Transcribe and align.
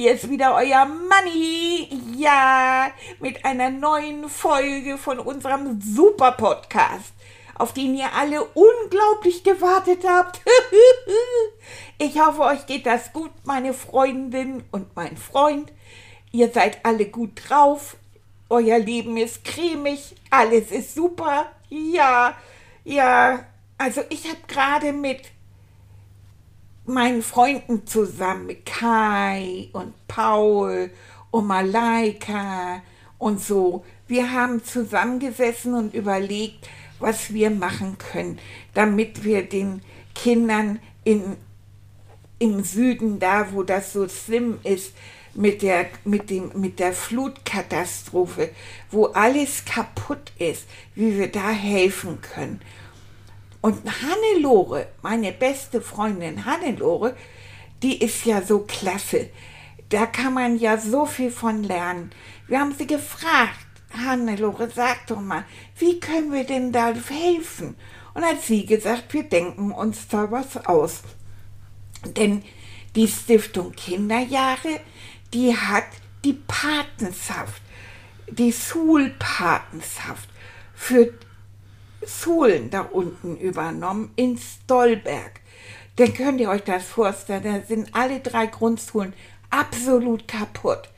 Hier 0.00 0.14
ist 0.14 0.30
wieder 0.30 0.54
euer 0.54 0.86
Manni, 0.86 1.90
ja, 2.16 2.90
mit 3.18 3.44
einer 3.44 3.68
neuen 3.68 4.30
Folge 4.30 4.96
von 4.96 5.18
unserem 5.18 5.78
Super 5.78 6.32
Podcast, 6.32 7.12
auf 7.54 7.74
den 7.74 7.94
ihr 7.94 8.10
alle 8.14 8.42
unglaublich 8.42 9.44
gewartet 9.44 10.04
habt. 10.08 10.40
ich 11.98 12.18
hoffe, 12.18 12.40
euch 12.40 12.64
geht 12.64 12.86
das 12.86 13.12
gut, 13.12 13.30
meine 13.44 13.74
Freundin 13.74 14.64
und 14.70 14.96
mein 14.96 15.18
Freund. 15.18 15.70
Ihr 16.32 16.50
seid 16.50 16.82
alle 16.82 17.04
gut 17.04 17.32
drauf, 17.50 17.98
euer 18.48 18.78
Leben 18.78 19.18
ist 19.18 19.44
cremig, 19.44 20.16
alles 20.30 20.70
ist 20.70 20.94
super, 20.94 21.52
ja, 21.68 22.38
ja. 22.84 23.44
Also 23.76 24.00
ich 24.08 24.26
habe 24.28 24.40
gerade 24.48 24.94
mit 24.94 25.30
meinen 26.90 27.22
Freunden 27.22 27.86
zusammen, 27.86 28.46
mit 28.46 28.66
Kai 28.66 29.68
und 29.72 29.94
Paul 30.08 30.90
und 31.30 31.46
Malaika 31.46 32.82
und 33.18 33.40
so. 33.40 33.84
Wir 34.08 34.32
haben 34.32 34.64
zusammengesessen 34.64 35.74
und 35.74 35.94
überlegt, 35.94 36.68
was 36.98 37.32
wir 37.32 37.50
machen 37.50 37.96
können, 37.98 38.38
damit 38.74 39.24
wir 39.24 39.42
den 39.42 39.82
Kindern 40.14 40.80
in, 41.04 41.36
im 42.38 42.62
Süden, 42.62 43.18
da 43.18 43.52
wo 43.52 43.62
das 43.62 43.92
so 43.92 44.08
schlimm 44.08 44.58
ist, 44.64 44.92
mit 45.34 45.62
der, 45.62 45.86
mit, 46.04 46.30
dem, 46.30 46.50
mit 46.54 46.78
der 46.80 46.92
Flutkatastrophe, 46.92 48.50
wo 48.90 49.06
alles 49.06 49.64
kaputt 49.64 50.32
ist, 50.38 50.66
wie 50.94 51.16
wir 51.16 51.30
da 51.30 51.50
helfen 51.50 52.20
können. 52.20 52.60
Und 53.60 53.82
Hannelore, 53.84 54.88
meine 55.02 55.32
beste 55.32 55.82
Freundin 55.82 56.44
Hannelore, 56.44 57.14
die 57.82 58.02
ist 58.02 58.24
ja 58.24 58.42
so 58.42 58.60
klasse. 58.60 59.28
Da 59.90 60.06
kann 60.06 60.34
man 60.34 60.58
ja 60.58 60.78
so 60.78 61.04
viel 61.04 61.30
von 61.30 61.62
lernen. 61.62 62.10
Wir 62.46 62.60
haben 62.60 62.74
sie 62.76 62.86
gefragt, 62.86 63.66
Hannelore, 63.92 64.70
sag 64.74 65.06
doch 65.08 65.20
mal, 65.20 65.44
wie 65.78 65.98
können 66.00 66.32
wir 66.32 66.44
denn 66.44 66.72
da 66.72 66.94
helfen? 66.94 67.76
Und 68.14 68.24
hat 68.24 68.42
sie 68.42 68.66
gesagt, 68.66 69.12
wir 69.12 69.24
denken 69.24 69.72
uns 69.72 70.08
da 70.08 70.30
was 70.30 70.64
aus. 70.66 71.02
Denn 72.16 72.42
die 72.94 73.08
Stiftung 73.08 73.72
Kinderjahre, 73.72 74.80
die 75.34 75.56
hat 75.56 75.86
die 76.24 76.38
Patenschaft, 76.46 77.62
die 78.30 78.52
Schulpatenschaft 78.52 80.28
für 80.74 81.12
Schulen 82.06 82.70
da 82.70 82.82
unten 82.82 83.36
übernommen 83.36 84.12
in 84.16 84.38
Stolberg. 84.38 85.40
Dann 85.96 86.14
könnt 86.14 86.40
ihr 86.40 86.48
euch 86.48 86.62
das 86.62 86.84
vorstellen, 86.84 87.42
da 87.42 87.60
sind 87.66 87.94
alle 87.94 88.20
drei 88.20 88.46
Grundschulen 88.46 89.12
absolut 89.50 90.26
kaputt. 90.26 90.88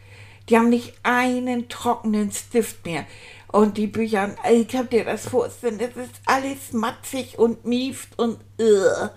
Die 0.49 0.57
haben 0.57 0.69
nicht 0.69 0.95
einen 1.03 1.69
trockenen 1.69 2.31
Stift 2.31 2.85
mehr. 2.85 3.07
Und 3.49 3.77
die 3.77 3.87
Bücher, 3.87 4.35
ich 4.51 4.69
könnt 4.69 4.93
ihr 4.93 5.05
das 5.05 5.29
vorstellen, 5.29 5.79
das 5.79 5.91
ist 5.91 6.21
alles 6.25 6.73
matzig 6.73 7.39
und 7.39 7.65
mieft 7.65 8.19
und 8.19 8.39
uh. 8.59 9.09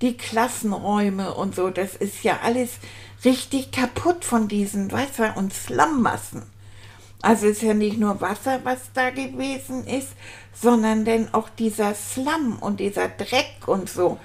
die 0.00 0.16
Klassenräume 0.16 1.34
und 1.34 1.54
so, 1.54 1.70
das 1.70 1.96
ist 1.96 2.22
ja 2.22 2.40
alles 2.42 2.78
richtig 3.24 3.72
kaputt 3.72 4.24
von 4.24 4.46
diesen 4.46 4.92
Wasser- 4.92 5.36
und 5.36 5.52
Slummassen. 5.52 6.42
Also 7.22 7.46
ist 7.46 7.62
ja 7.62 7.74
nicht 7.74 7.98
nur 7.98 8.20
Wasser, 8.20 8.60
was 8.64 8.92
da 8.92 9.10
gewesen 9.10 9.86
ist, 9.86 10.10
sondern 10.52 11.04
denn 11.04 11.32
auch 11.32 11.48
dieser 11.48 11.94
Slum 11.94 12.58
und 12.60 12.80
dieser 12.80 13.08
Dreck 13.08 13.66
und 13.66 13.88
so. 13.88 14.18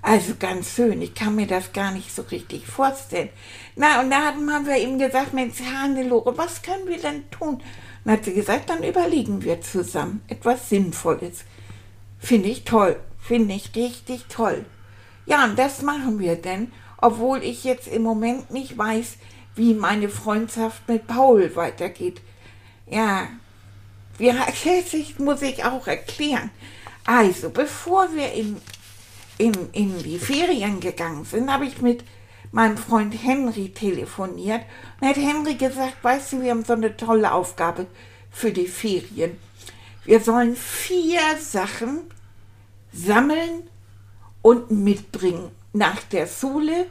Also 0.00 0.34
ganz 0.38 0.74
schön, 0.74 1.02
ich 1.02 1.14
kann 1.14 1.34
mir 1.34 1.46
das 1.46 1.72
gar 1.72 1.90
nicht 1.90 2.14
so 2.14 2.22
richtig 2.22 2.66
vorstellen. 2.66 3.30
Na, 3.76 4.00
und 4.00 4.10
da 4.10 4.26
haben 4.26 4.46
wir 4.66 4.76
ihm 4.76 4.98
gesagt, 4.98 5.34
Mensch, 5.34 5.60
Hannelore, 5.60 6.38
was 6.38 6.62
können 6.62 6.86
wir 6.86 6.98
denn 6.98 7.28
tun? 7.30 7.60
Und 8.04 8.12
hat 8.12 8.24
sie 8.24 8.32
gesagt, 8.32 8.70
dann 8.70 8.82
überlegen 8.82 9.42
wir 9.42 9.60
zusammen 9.60 10.22
etwas 10.28 10.68
Sinnvolles. 10.68 11.44
Finde 12.18 12.48
ich 12.48 12.64
toll, 12.64 12.98
finde 13.18 13.54
ich 13.54 13.74
richtig 13.74 14.26
toll. 14.28 14.64
Ja, 15.26 15.44
und 15.44 15.58
das 15.58 15.82
machen 15.82 16.18
wir 16.18 16.36
denn, 16.36 16.72
obwohl 16.96 17.42
ich 17.42 17.64
jetzt 17.64 17.88
im 17.88 18.02
Moment 18.02 18.50
nicht 18.50 18.78
weiß, 18.78 19.16
wie 19.56 19.74
meine 19.74 20.08
Freundschaft 20.08 20.88
mit 20.88 21.06
Paul 21.06 21.54
weitergeht. 21.54 22.22
Ja, 22.90 23.28
wir, 24.16 24.34
das 24.34 25.18
muss 25.18 25.42
ich 25.42 25.64
auch 25.64 25.86
erklären. 25.86 26.50
Also, 27.04 27.50
bevor 27.50 28.14
wir 28.14 28.32
in, 28.32 28.60
in, 29.38 29.54
in 29.72 30.02
die 30.02 30.18
Ferien 30.18 30.80
gegangen 30.80 31.24
sind, 31.24 31.50
habe 31.50 31.66
ich 31.66 31.80
mit 31.80 32.04
meinem 32.50 32.76
Freund 32.76 33.14
Henry 33.22 33.70
telefoniert 33.70 34.62
und 35.00 35.08
hat 35.08 35.16
Henry 35.16 35.54
gesagt, 35.54 36.02
weißt 36.02 36.32
du, 36.32 36.42
wir 36.42 36.50
haben 36.50 36.64
so 36.64 36.72
eine 36.72 36.96
tolle 36.96 37.32
Aufgabe 37.32 37.86
für 38.30 38.52
die 38.52 38.66
Ferien. 38.66 39.38
Wir 40.04 40.20
sollen 40.20 40.56
vier 40.56 41.20
Sachen 41.38 42.10
sammeln 42.92 43.68
und 44.40 44.70
mitbringen 44.70 45.50
nach 45.72 46.02
der 46.04 46.26
Schule 46.26 46.86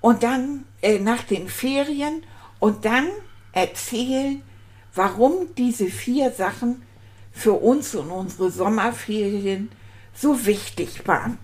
und 0.00 0.22
dann 0.22 0.64
äh, 0.80 0.98
nach 0.98 1.22
den 1.22 1.48
Ferien 1.48 2.22
und 2.58 2.84
dann 2.84 3.08
erzählen, 3.52 4.42
warum 4.94 5.54
diese 5.56 5.86
vier 5.86 6.30
Sachen 6.30 6.82
für 7.32 7.52
uns 7.54 7.94
und 7.94 8.10
unsere 8.10 8.50
Sommerferien 8.50 9.70
so 10.14 10.46
wichtig 10.46 11.06
waren. 11.06 11.38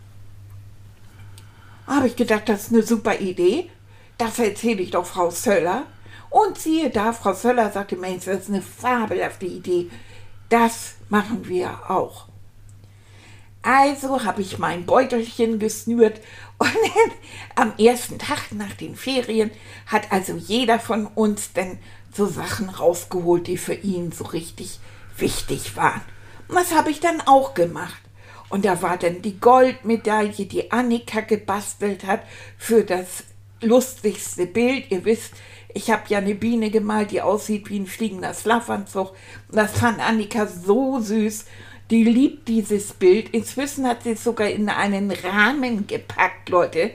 Habe 1.87 2.07
ich 2.07 2.17
gedacht, 2.17 2.49
das 2.49 2.65
ist 2.65 2.73
eine 2.73 2.83
super 2.83 3.19
Idee. 3.19 3.71
Das 4.19 4.39
erzähle 4.39 4.83
ich 4.83 4.91
doch 4.91 5.07
Frau 5.07 5.31
Söller. 5.31 5.87
Und 6.31 6.59
siehe 6.59 6.91
da, 6.91 7.13
Frau 7.15 7.33
Söller 7.33 7.71
sagte, 7.71 7.97
Mensch, 7.97 8.27
das 8.27 8.43
ist 8.43 8.49
eine 8.51 8.61
fabelhafte 8.61 9.47
Idee. 9.47 9.89
Das 10.51 10.95
machen 11.09 11.49
wir 11.49 11.91
auch. 11.91 12.27
Also 13.63 14.25
habe 14.25 14.43
ich 14.43 14.59
mein 14.59 14.87
Beutelchen 14.87 15.59
gesnürt 15.59 16.21
und 16.59 16.71
am 17.57 17.73
ersten 17.77 18.19
Tag 18.19 18.53
nach 18.53 18.73
den 18.75 18.95
Ferien 18.95 19.51
hat 19.87 20.13
also 20.13 20.35
jeder 20.37 20.79
von 20.79 21.07
uns 21.07 21.53
dann 21.53 21.79
so 22.13 22.27
Sachen 22.27 22.69
rausgeholt, 22.69 23.47
die 23.47 23.59
für 23.59 23.75
ihn 23.75 24.13
so 24.13 24.25
richtig 24.25 24.81
wichtig 25.17 25.77
waren. 25.77 26.01
Und 26.49 26.57
das 26.57 26.75
habe 26.75 26.91
ich 26.91 27.01
dann 27.01 27.21
auch 27.21 27.55
gemacht. 27.55 28.01
Und 28.49 28.65
da 28.65 28.81
war 28.81 28.97
dann 28.97 29.21
die 29.21 29.39
Goldmedaille, 29.39 30.47
die 30.47 30.73
Annika 30.73 31.21
gebastelt 31.21 32.07
hat 32.07 32.23
für 32.57 32.83
das 32.83 33.25
lustigste 33.61 34.47
Bild. 34.47 34.91
Ihr 34.91 35.05
wisst, 35.05 35.35
ich 35.75 35.91
habe 35.91 36.05
ja 36.09 36.19
eine 36.19 36.35
Biene 36.35 36.71
gemalt, 36.71 37.11
die 37.11 37.21
aussieht 37.21 37.69
wie 37.69 37.79
ein 37.79 37.87
fliegender 37.87 38.33
Schlafanzug. 38.33 39.15
Das 39.51 39.73
fand 39.73 40.01
Annika 40.01 40.47
so 40.47 41.01
süß. 41.01 41.45
Die 41.91 42.05
liebt 42.05 42.49
dieses 42.49 42.93
Bild. 42.93 43.31
Inzwischen 43.31 43.87
hat 43.87 44.03
sie 44.03 44.13
es 44.13 44.25
sogar 44.25 44.49
in 44.49 44.69
einen 44.69 45.11
Rahmen 45.11 45.87
gepackt, 45.87 46.49
Leute. 46.49 46.93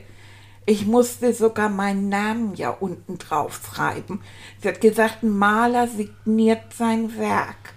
Ich 0.65 0.85
musste 0.85 1.33
sogar 1.33 1.67
meinen 1.67 2.07
Namen 2.07 2.55
ja 2.55 2.69
unten 2.69 3.17
drauf 3.17 3.59
schreiben. 3.65 4.21
Sie 4.61 4.69
hat 4.69 4.79
gesagt, 4.79 5.23
ein 5.23 5.37
Maler 5.37 5.87
signiert 5.87 6.73
sein 6.73 7.17
Werk. 7.17 7.73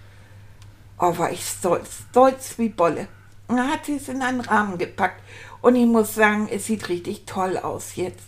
Oh, 0.97 1.17
war 1.17 1.31
ich 1.31 1.45
stolz, 1.45 2.03
stolz 2.09 2.57
wie 2.57 2.69
Bolle. 2.69 3.07
Und 3.47 3.57
dann 3.57 3.71
hat 3.71 3.85
sie 3.85 3.97
es 3.97 4.07
in 4.07 4.21
einen 4.21 4.41
Rahmen 4.41 4.77
gepackt. 4.77 5.21
Und 5.61 5.75
ich 5.75 5.85
muss 5.85 6.15
sagen, 6.15 6.47
es 6.51 6.65
sieht 6.65 6.87
richtig 6.87 7.25
toll 7.25 7.57
aus 7.57 7.95
jetzt. 7.97 8.25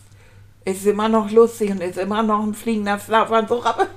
Ist 0.66 0.86
immer 0.86 1.08
noch 1.08 1.32
lustig 1.32 1.72
und 1.72 1.82
ist 1.82 1.98
immer 1.98 2.22
noch 2.22 2.44
ein 2.44 2.54
fliegender 2.54 3.00
Schlafanzug, 3.00 3.66
aber 3.66 3.88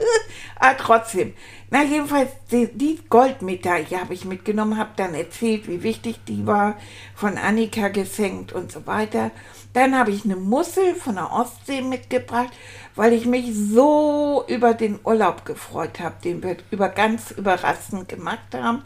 ah, 0.60 0.74
trotzdem. 0.74 1.32
Na, 1.70 1.82
jedenfalls, 1.82 2.30
die, 2.50 2.68
die 2.72 3.00
Goldmedaille 3.08 4.00
habe 4.00 4.12
ich 4.12 4.26
mitgenommen, 4.26 4.76
habe 4.76 4.90
dann 4.96 5.14
erzählt, 5.14 5.66
wie 5.66 5.82
wichtig 5.82 6.20
die 6.28 6.46
war, 6.46 6.76
von 7.14 7.38
Annika 7.38 7.88
geschenkt 7.88 8.52
und 8.52 8.70
so 8.70 8.86
weiter. 8.86 9.30
Dann 9.72 9.96
habe 9.96 10.10
ich 10.10 10.24
eine 10.24 10.36
Mussel 10.36 10.94
von 10.94 11.14
der 11.14 11.32
Ostsee 11.32 11.82
mitgebracht, 11.82 12.50
weil 12.96 13.12
ich 13.12 13.26
mich 13.26 13.54
so 13.54 14.44
über 14.48 14.74
den 14.74 14.98
Urlaub 15.04 15.44
gefreut 15.44 16.00
habe, 16.00 16.16
den 16.24 16.42
wir 16.42 16.56
über 16.70 16.88
ganz 16.88 17.30
überraschend 17.30 18.08
gemacht 18.08 18.54
haben. 18.54 18.82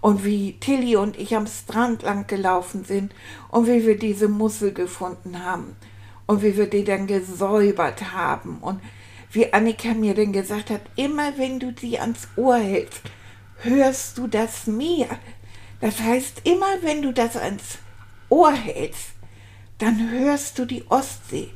Und 0.00 0.24
wie 0.24 0.58
Tilly 0.58 0.96
und 0.96 1.16
ich 1.16 1.36
am 1.36 1.46
Strand 1.46 2.02
lang 2.02 2.26
gelaufen 2.26 2.84
sind 2.84 3.14
und 3.50 3.68
wie 3.68 3.86
wir 3.86 3.96
diese 3.98 4.26
Mussel 4.28 4.72
gefunden 4.72 5.44
haben. 5.44 5.76
und 6.26 6.42
wie 6.42 6.56
wir 6.56 6.66
die 6.66 6.84
dann 6.84 7.06
gesäubert 7.06 8.12
haben 8.12 8.58
und 8.60 8.80
wie 9.32 9.52
Annika 9.52 9.94
mir 9.94 10.14
dann 10.14 10.32
gesagt 10.32 10.70
hat, 10.70 10.82
immer 10.96 11.36
wenn 11.36 11.58
du 11.58 11.72
sie 11.78 11.98
ans 11.98 12.28
Ohr 12.36 12.56
hältst, 12.56 13.02
hörst 13.62 14.18
du 14.18 14.26
das 14.26 14.66
Meer. 14.66 15.08
Das 15.80 16.00
heißt, 16.00 16.42
immer 16.44 16.82
wenn 16.82 17.02
du 17.02 17.12
das 17.12 17.36
ans 17.36 17.78
Ohr 18.28 18.52
hältst, 18.52 19.12
dann 19.82 20.10
hörst 20.12 20.60
du 20.60 20.64
die 20.64 20.84
Ostsee. 20.90 21.50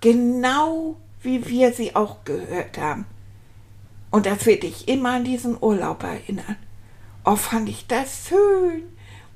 Genau 0.00 0.96
wie 1.22 1.46
wir 1.46 1.72
sie 1.72 1.94
auch 1.94 2.24
gehört 2.24 2.76
haben. 2.76 3.06
Und 4.10 4.26
das 4.26 4.46
wird 4.46 4.64
dich 4.64 4.88
immer 4.88 5.10
an 5.10 5.24
diesen 5.24 5.56
Urlaub 5.60 6.02
erinnern. 6.02 6.56
Oh, 7.24 7.36
fand 7.36 7.68
ich 7.68 7.86
das 7.86 8.28
schön. 8.28 8.82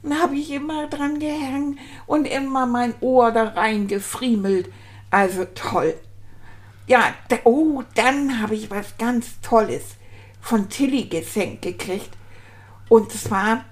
Und 0.02 0.20
habe 0.20 0.34
ich 0.34 0.50
immer 0.50 0.88
dran 0.88 1.20
gehängt 1.20 1.78
und 2.06 2.24
immer 2.26 2.66
mein 2.66 2.94
Ohr 3.00 3.30
da 3.30 3.44
reingefriemelt. 3.44 4.72
Also 5.10 5.44
toll. 5.54 5.94
Ja, 6.88 7.14
oh, 7.44 7.84
dann 7.94 8.40
habe 8.40 8.56
ich 8.56 8.72
was 8.72 8.98
ganz 8.98 9.40
Tolles 9.40 9.96
von 10.40 10.68
Tilly 10.68 11.04
geschenkt 11.04 11.62
gekriegt. 11.62 12.10
Und 12.88 13.12
zwar 13.12 13.64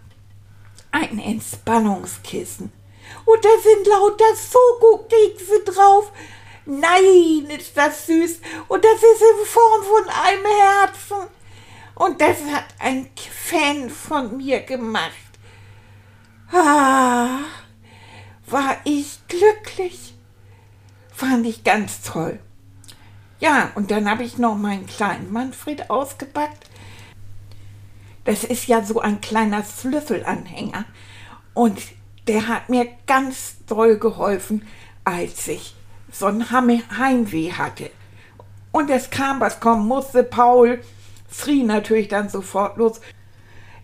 ein 0.93 1.19
Entspannungskissen. 1.19 2.78
Und 3.25 3.45
da 3.45 3.51
sind 3.63 3.87
lauter 3.87 4.35
Soko-Kekse 4.35 5.65
drauf. 5.65 6.13
Nein, 6.67 7.47
ist 7.59 7.77
das 7.77 8.07
süß. 8.07 8.41
Und 8.69 8.85
das 8.85 8.97
ist 8.97 9.23
in 9.23 9.47
Form 9.47 9.83
von 9.83 10.09
einem 10.09 10.45
Herzen. 10.45 11.29
Und 11.95 12.21
das 12.21 12.39
hat 12.53 12.67
ein 12.79 13.11
Fan 13.17 13.91
von 13.91 14.37
mir 14.37 14.61
gemacht. 14.61 15.13
Ah, 16.53 17.41
war 18.47 18.77
ich 18.85 19.19
glücklich. 19.29 20.15
Fand 21.13 21.47
ich 21.47 21.65
ganz 21.65 22.03
toll. 22.03 22.39
Ja, 23.41 23.71
und 23.75 23.91
dann 23.91 24.11
habe 24.11 24.25
ich 24.25 24.39
noch 24.39 24.57
meinen 24.57 24.87
kleinen 24.87 25.33
Manfred 25.33 25.91
ausgepackt. 25.91 26.69
Das 28.25 28.45
ist 28.45 28.67
ja 28.67 28.85
so 28.85 29.01
ein 29.01 29.21
kleiner 29.21 29.65
Schlüsselanhänger. 29.65 30.85
Und 31.55 31.81
der 32.29 32.47
hat 32.47 32.69
mir 32.69 32.87
ganz 33.07 33.57
doll 33.67 33.99
geholfen, 33.99 34.67
als 35.05 35.49
ich 35.49 35.75
so 36.13 36.27
ein 36.27 36.51
Heimweh 36.51 37.53
hatte. 37.53 37.91
Und 38.71 38.91
es 38.91 39.11
kam, 39.11 39.41
was 39.41 39.61
kommen 39.61 39.87
musste. 39.89 40.23
Paul 40.23 40.81
schrie 41.33 41.65
natürlich 41.65 42.09
dann 42.09 42.29
sofort 42.29 42.77
los. 42.77 43.01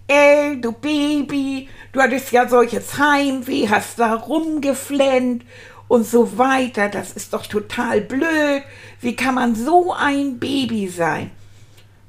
Ey, 0.06 0.61
du 0.61 0.73
Baby, 0.73 1.69
du 1.93 2.02
hattest 2.02 2.31
ja 2.32 2.46
solches 2.46 2.99
Heimweh, 2.99 3.69
hast 3.69 3.99
da 3.99 4.14
rumgeflennt 4.14 5.44
und 5.88 6.06
so 6.06 6.37
weiter. 6.37 6.91
Das 6.91 7.12
ist 7.12 7.32
doch 7.32 7.46
total 7.46 8.02
blöd. 8.02 8.62
Wie 9.00 9.17
kann 9.17 9.37
man 9.37 9.55
so 9.55 9.94
ein 9.94 10.38
Baby 10.38 10.88
sein? 10.88 11.31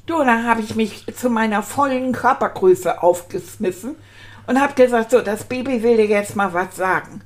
Du, 0.05 0.17
da 0.17 0.43
habe 0.43 0.61
ich 0.61 0.75
mich 0.75 1.05
zu 1.15 1.29
meiner 1.29 1.63
vollen 1.63 2.11
Körpergröße 2.11 3.01
aufgeschmissen 3.01 3.95
und 4.47 4.61
habe 4.61 4.73
gesagt, 4.73 5.11
so, 5.11 5.21
das 5.21 5.43
Baby 5.43 5.81
will 5.81 5.97
dir 5.97 6.07
jetzt 6.07 6.35
mal 6.35 6.53
was 6.53 6.75
sagen. 6.75 7.21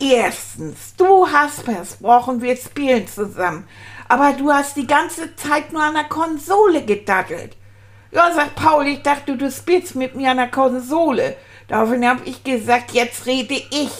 Erstens, 0.00 0.94
du 0.96 1.26
hast 1.26 1.62
versprochen, 1.62 2.40
wir 2.40 2.56
spielen 2.56 3.08
zusammen, 3.08 3.66
aber 4.08 4.32
du 4.32 4.52
hast 4.52 4.76
die 4.76 4.86
ganze 4.86 5.34
Zeit 5.34 5.72
nur 5.72 5.82
an 5.82 5.94
der 5.94 6.04
Konsole 6.04 6.84
gedattelt. 6.84 7.56
Ja, 8.10 8.32
sagt 8.32 8.54
Paul, 8.54 8.86
ich 8.86 9.02
dachte, 9.02 9.36
du 9.36 9.50
spielst 9.50 9.94
mit 9.94 10.14
mir 10.14 10.30
an 10.30 10.38
der 10.38 10.50
Konsole. 10.50 11.36
Daraufhin 11.66 12.08
habe 12.08 12.24
ich 12.24 12.42
gesagt, 12.42 12.92
jetzt 12.92 13.26
rede 13.26 13.54
ich. 13.70 13.90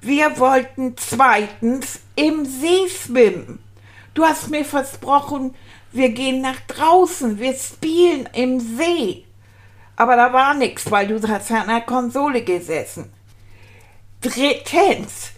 Wir 0.00 0.38
wollten 0.38 0.96
zweitens 0.96 2.00
im 2.16 2.44
See 2.44 2.88
schwimmen. 2.88 3.58
Du 4.14 4.24
hast 4.24 4.50
mir 4.50 4.64
versprochen, 4.64 5.54
wir 5.92 6.10
gehen 6.10 6.40
nach 6.40 6.60
draußen, 6.68 7.38
wir 7.38 7.54
spielen 7.54 8.28
im 8.32 8.60
See. 8.60 9.23
Aber 9.96 10.16
da 10.16 10.32
war 10.32 10.54
nichts, 10.54 10.90
weil 10.90 11.06
du 11.06 11.28
hast 11.28 11.50
an 11.52 11.68
der 11.68 11.82
Konsole 11.82 12.42
gesessen. 12.42 13.12
Drittens, 14.20 15.30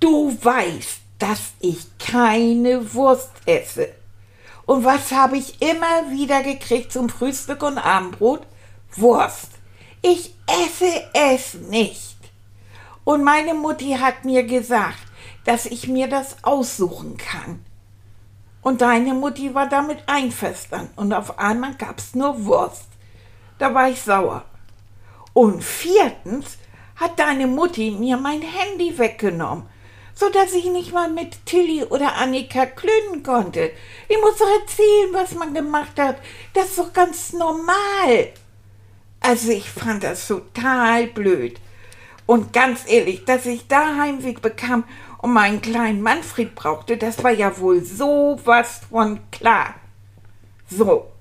du 0.00 0.36
weißt, 0.42 1.00
dass 1.18 1.52
ich 1.60 1.86
keine 1.98 2.92
Wurst 2.94 3.30
esse. 3.46 3.88
Und 4.66 4.84
was 4.84 5.12
habe 5.12 5.36
ich 5.36 5.60
immer 5.62 6.10
wieder 6.10 6.42
gekriegt 6.42 6.92
zum 6.92 7.08
Frühstück 7.08 7.62
und 7.62 7.78
Abendbrot? 7.78 8.46
Wurst. 8.96 9.48
Ich 10.02 10.34
esse 10.46 11.02
es 11.14 11.54
nicht. 11.54 12.16
Und 13.04 13.24
meine 13.24 13.54
Mutti 13.54 13.96
hat 14.00 14.24
mir 14.24 14.44
gesagt, 14.44 14.98
dass 15.44 15.66
ich 15.66 15.88
mir 15.88 16.08
das 16.08 16.36
aussuchen 16.42 17.16
kann. 17.16 17.64
Und 18.60 18.80
deine 18.80 19.14
Mutti 19.14 19.54
war 19.54 19.68
damit 19.68 19.98
einverstanden. 20.06 20.92
Und 20.96 21.12
auf 21.12 21.38
einmal 21.38 21.74
gab 21.74 21.98
es 21.98 22.14
nur 22.14 22.44
Wurst. 22.44 22.86
Da 23.62 23.72
war 23.72 23.88
ich 23.88 24.02
sauer. 24.02 24.44
Und 25.34 25.62
viertens 25.62 26.58
hat 26.96 27.16
deine 27.20 27.46
Mutti 27.46 27.92
mir 27.92 28.16
mein 28.16 28.42
Handy 28.42 28.98
weggenommen, 28.98 29.66
so 30.16 30.28
dass 30.30 30.52
ich 30.52 30.64
nicht 30.64 30.92
mal 30.92 31.08
mit 31.08 31.46
Tilly 31.46 31.84
oder 31.84 32.16
Annika 32.16 32.66
klönen 32.66 33.22
konnte. 33.22 33.70
Ich 34.08 34.20
muss 34.20 34.38
doch 34.38 34.48
erzählen, 34.60 35.12
was 35.12 35.36
man 35.36 35.54
gemacht 35.54 35.96
hat. 35.96 36.16
Das 36.54 36.70
ist 36.70 36.78
doch 36.80 36.92
ganz 36.92 37.34
normal. 37.34 38.32
Also 39.20 39.52
ich 39.52 39.70
fand 39.70 40.02
das 40.02 40.26
total 40.26 41.06
blöd. 41.06 41.60
Und 42.26 42.52
ganz 42.52 42.80
ehrlich, 42.88 43.24
dass 43.26 43.46
ich 43.46 43.68
da 43.68 43.96
Heimweg 43.96 44.42
bekam 44.42 44.82
und 45.18 45.34
meinen 45.34 45.62
kleinen 45.62 46.02
Manfred 46.02 46.56
brauchte, 46.56 46.96
das 46.96 47.22
war 47.22 47.30
ja 47.30 47.56
wohl 47.58 47.84
sowas 47.84 48.80
von 48.90 49.20
klar. 49.30 49.76
So. 50.68 51.11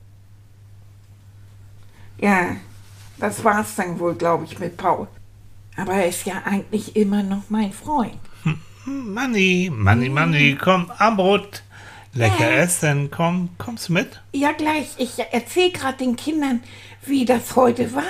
Ja, 2.22 2.56
das 3.20 3.44
war's 3.44 3.76
dann 3.76 4.00
wohl, 4.00 4.16
glaube 4.16 4.46
ich, 4.46 4.58
mit 4.60 4.78
Paul. 4.78 5.08
Aber 5.78 5.94
er 5.94 6.08
ist 6.08 6.26
ja 6.26 6.42
eigentlich 6.46 6.96
immer 6.96 7.24
noch 7.24 7.44
mein 7.50 7.72
Freund. 7.72 8.14
Manni, 8.86 9.72
Manni, 9.74 10.10
Manni, 10.10 10.58
komm, 10.60 10.90
Abendbrot. 10.98 11.64
Lecker 12.14 12.52
Ja. 12.52 12.58
essen, 12.64 13.10
komm, 13.10 13.50
kommst 13.58 13.88
du 13.88 13.94
mit? 13.94 14.22
Ja, 14.34 14.52
gleich. 14.52 14.90
Ich 14.98 15.14
erzähle 15.32 15.72
gerade 15.72 15.98
den 16.00 16.16
Kindern, 16.18 16.62
wie 17.06 17.24
das 17.24 17.56
heute 17.56 17.94
war. 17.94 18.04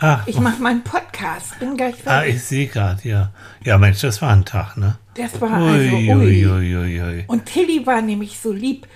Ach, 0.00 0.26
Ich 0.26 0.38
mache 0.38 0.60
meinen 0.62 0.84
Podcast. 0.84 1.58
Bin 1.58 1.76
gleich 1.76 1.94
ah, 2.04 2.20
fertig. 2.20 2.34
ich 2.36 2.44
sehe 2.44 2.66
gerade, 2.66 3.08
ja. 3.08 3.32
Ja, 3.64 3.78
Mensch, 3.78 4.00
das 4.02 4.20
war 4.20 4.30
ein 4.32 4.44
Tag, 4.44 4.76
ne? 4.76 4.98
Das 5.14 5.40
war 5.40 5.50
also 5.50 5.96
Ui, 5.96 6.12
ui. 6.14 6.46
ui, 6.46 6.76
ui. 7.00 7.24
Und 7.26 7.46
Tilly 7.46 7.84
war 7.86 8.02
nämlich 8.02 8.38
so 8.38 8.52
lieb. 8.52 8.86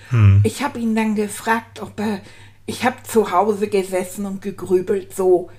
Ich 0.43 0.61
habe 0.63 0.77
ihn 0.79 0.95
dann 0.95 1.15
gefragt, 1.15 1.81
ob 1.81 1.99
er. 1.99 2.19
Ich 2.65 2.83
habe 2.85 2.95
zu 3.03 3.31
Hause 3.31 3.67
gesessen 3.67 4.25
und 4.25 4.41
gegrübelt 4.41 5.13
so. 5.15 5.49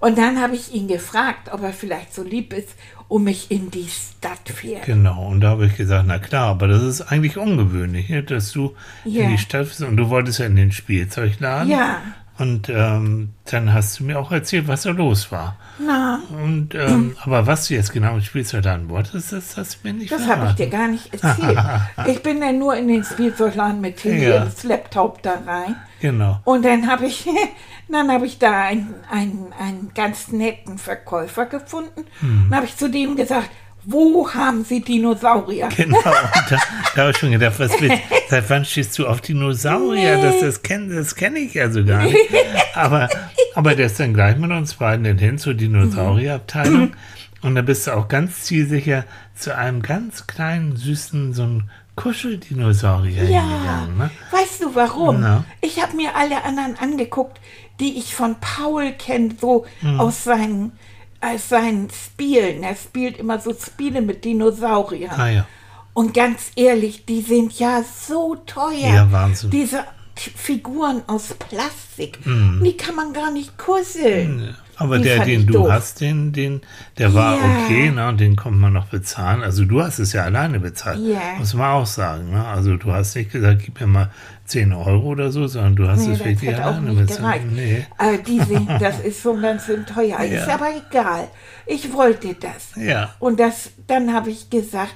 Und 0.00 0.18
dann 0.18 0.40
habe 0.40 0.54
ich 0.54 0.72
ihn 0.74 0.88
gefragt, 0.88 1.50
ob 1.52 1.62
er 1.62 1.72
vielleicht 1.72 2.14
so 2.14 2.22
lieb 2.22 2.52
ist 2.52 2.70
und 3.08 3.24
mich 3.24 3.50
in 3.50 3.70
die 3.70 3.86
Stadt 3.88 4.48
fährt. 4.48 4.84
Genau, 4.86 5.26
und 5.28 5.40
da 5.40 5.50
habe 5.50 5.66
ich 5.66 5.76
gesagt, 5.76 6.04
na 6.06 6.18
klar, 6.18 6.48
aber 6.48 6.68
das 6.68 6.82
ist 6.82 7.00
eigentlich 7.02 7.36
ungewöhnlich, 7.38 8.08
ne, 8.08 8.22
dass 8.22 8.52
du 8.52 8.74
Ja. 9.04 9.24
in 9.24 9.30
die 9.30 9.38
Stadt 9.38 9.66
bist 9.68 9.82
und 9.82 9.96
du 9.96 10.08
wolltest 10.10 10.38
ja 10.40 10.46
in 10.46 10.56
den 10.56 10.72
Spielzeugladen. 10.72 11.70
Ja. 11.70 11.98
Und 12.36 12.68
ähm, 12.68 13.30
dann 13.44 13.72
hast 13.72 14.00
du 14.00 14.04
mir 14.04 14.18
auch 14.18 14.32
erzählt, 14.32 14.66
was 14.66 14.82
da 14.82 14.90
los 14.90 15.30
war. 15.30 15.56
Na, 15.78 16.20
Und 16.42 16.74
ähm, 16.74 17.16
aber 17.22 17.46
was 17.46 17.68
du 17.68 17.74
jetzt 17.74 17.92
genau 17.92 18.14
im 18.14 18.22
Spielzeugladen 18.22 18.88
wolltest, 18.88 19.32
das 19.32 19.56
hast 19.56 19.78
du 19.84 19.88
mir 19.88 19.94
nicht 19.94 20.10
das 20.10 20.26
habe 20.26 20.48
ich 20.48 20.54
dir 20.54 20.68
gar 20.68 20.88
nicht 20.88 21.12
erzählt. 21.14 21.58
ich 22.08 22.22
bin 22.24 22.40
dann 22.40 22.58
nur 22.58 22.74
in 22.76 22.88
den 22.88 23.04
Spielzeugladen 23.04 23.80
mit 23.80 23.98
Tilly 23.98 24.28
Ja. 24.28 24.42
ins 24.44 24.64
Laptop 24.64 25.22
da 25.22 25.34
rein. 25.46 25.76
Genau. 26.04 26.38
Und 26.44 26.66
dann 26.66 26.86
habe 26.86 27.06
ich, 27.06 27.26
dann 27.88 28.10
habe 28.10 28.26
ich 28.26 28.38
da 28.38 28.64
einen, 28.64 28.94
einen, 29.10 29.54
einen 29.58 29.92
ganz 29.94 30.28
netten 30.28 30.76
Verkäufer 30.76 31.46
gefunden. 31.46 32.04
Hm. 32.20 32.48
Dann 32.50 32.56
habe 32.58 32.66
ich 32.66 32.76
zu 32.76 32.90
dem 32.90 33.16
gesagt, 33.16 33.48
wo 33.84 34.28
haben 34.30 34.64
Sie 34.64 34.82
Dinosaurier? 34.82 35.70
Genau, 35.74 35.98
da, 36.04 36.58
da 36.94 37.00
habe 37.00 37.12
ich 37.12 37.16
schon 37.16 37.30
gedacht, 37.30 37.58
was 37.58 37.80
willst, 37.80 38.02
seit 38.28 38.50
wann 38.50 38.66
stehst 38.66 38.98
du 38.98 39.06
auf 39.06 39.22
Dinosaurier? 39.22 40.20
Das, 40.20 40.40
das 40.40 40.62
kenne 40.62 40.94
das 40.94 41.14
kenn 41.14 41.36
ich 41.36 41.58
also 41.58 41.82
gar 41.82 42.02
nicht. 42.02 42.18
Aber, 42.74 43.08
aber 43.54 43.74
der 43.74 43.86
ist 43.86 43.98
dann 43.98 44.12
gleich 44.12 44.36
mit 44.36 44.50
uns 44.50 44.74
beiden 44.74 45.04
dann 45.04 45.16
hin 45.16 45.38
zur 45.38 45.54
Dinosaurierabteilung. 45.54 46.92
Und 47.40 47.54
da 47.54 47.62
bist 47.62 47.86
du 47.86 47.92
auch 47.92 48.08
ganz 48.08 48.42
zielsicher 48.42 49.04
zu 49.36 49.56
einem 49.56 49.80
ganz 49.80 50.26
kleinen, 50.26 50.76
süßen, 50.76 51.32
so 51.32 51.44
einem 51.44 51.70
Kuscheldinosaurier 51.96 53.24
Ja, 53.24 53.40
hingegangen. 53.42 53.98
Ne? 53.98 54.10
weißt 54.30 54.62
du 54.62 54.74
warum? 54.74 55.20
Na? 55.20 55.44
Ich 55.60 55.82
habe 55.82 55.96
mir 55.96 56.16
alle 56.16 56.44
anderen 56.44 56.76
angeguckt, 56.78 57.40
die 57.80 57.98
ich 57.98 58.14
von 58.14 58.36
Paul 58.40 58.92
kenne, 58.92 59.34
so 59.40 59.64
Hm. 59.80 60.00
aus 60.00 60.24
seinen, 60.24 60.72
aus 61.20 61.48
seinen 61.48 61.88
Spielen. 61.90 62.62
Er 62.62 62.76
spielt 62.76 63.18
immer 63.18 63.38
so 63.40 63.52
Spiele 63.54 64.00
mit 64.02 64.24
Dinosauriern. 64.24 65.18
Ah 65.20 65.28
ja. 65.28 65.46
Und 65.92 66.12
ganz 66.14 66.50
ehrlich, 66.56 67.04
die 67.06 67.20
sind 67.20 67.56
ja 67.58 67.82
so 67.84 68.34
teuer. 68.46 68.92
Ja, 68.94 69.12
Wahnsinn. 69.12 69.50
Diese 69.50 69.84
Figuren 70.16 71.02
aus 71.06 71.34
Plastik, 71.34 72.18
Hm. 72.24 72.60
die 72.64 72.76
kann 72.76 72.94
man 72.96 73.12
gar 73.12 73.30
nicht 73.30 73.56
kusseln. 73.58 74.56
Aber 74.76 74.98
Die 74.98 75.04
der, 75.04 75.24
den 75.24 75.46
du 75.46 75.52
doof. 75.54 75.70
hast, 75.70 76.00
den, 76.00 76.32
den, 76.32 76.60
der 76.98 77.14
war 77.14 77.36
Ja. 77.36 77.42
okay, 77.64 77.90
ne? 77.90 78.08
Und 78.08 78.18
den 78.20 78.34
kommt 78.36 78.58
man 78.58 78.72
noch 78.72 78.86
bezahlen. 78.86 79.42
Also 79.42 79.64
du 79.64 79.82
hast 79.82 79.98
es 79.98 80.12
ja 80.12 80.22
alleine 80.24 80.58
bezahlt. 80.60 80.98
Ja. 80.98 81.20
Muss 81.38 81.54
man 81.54 81.70
auch 81.70 81.86
sagen, 81.86 82.30
ne? 82.30 82.44
Also 82.46 82.76
du 82.76 82.92
hast 82.92 83.14
nicht 83.16 83.30
gesagt, 83.32 83.62
gib 83.64 83.80
mir 83.80 83.86
mal 83.86 84.10
10 84.46 84.72
Euro 84.72 85.06
oder 85.08 85.30
so, 85.30 85.46
sondern 85.46 85.76
du 85.76 85.88
hast 85.88 86.06
Nee, 86.06 86.14
es 86.14 86.24
wirklich 86.24 86.54
alleine 86.56 86.92
nicht 86.92 87.06
bezahlt. 87.06 87.42
Nee. 87.52 87.86
Aber 87.98 88.18
diese, 88.18 88.60
das 88.80 89.00
ist 89.00 89.22
so 89.22 89.34
ganz 89.40 89.66
schön 89.66 89.86
teuer. 89.86 90.18
Ist 90.20 90.46
Ja. 90.46 90.54
aber 90.54 90.68
egal. 90.90 91.28
Ich 91.66 91.92
wollte 91.92 92.34
das. 92.34 92.72
Ja. 92.76 93.14
Und 93.20 93.40
das, 93.40 93.70
dann 93.86 94.12
habe 94.12 94.30
ich 94.30 94.50
gesagt, 94.50 94.94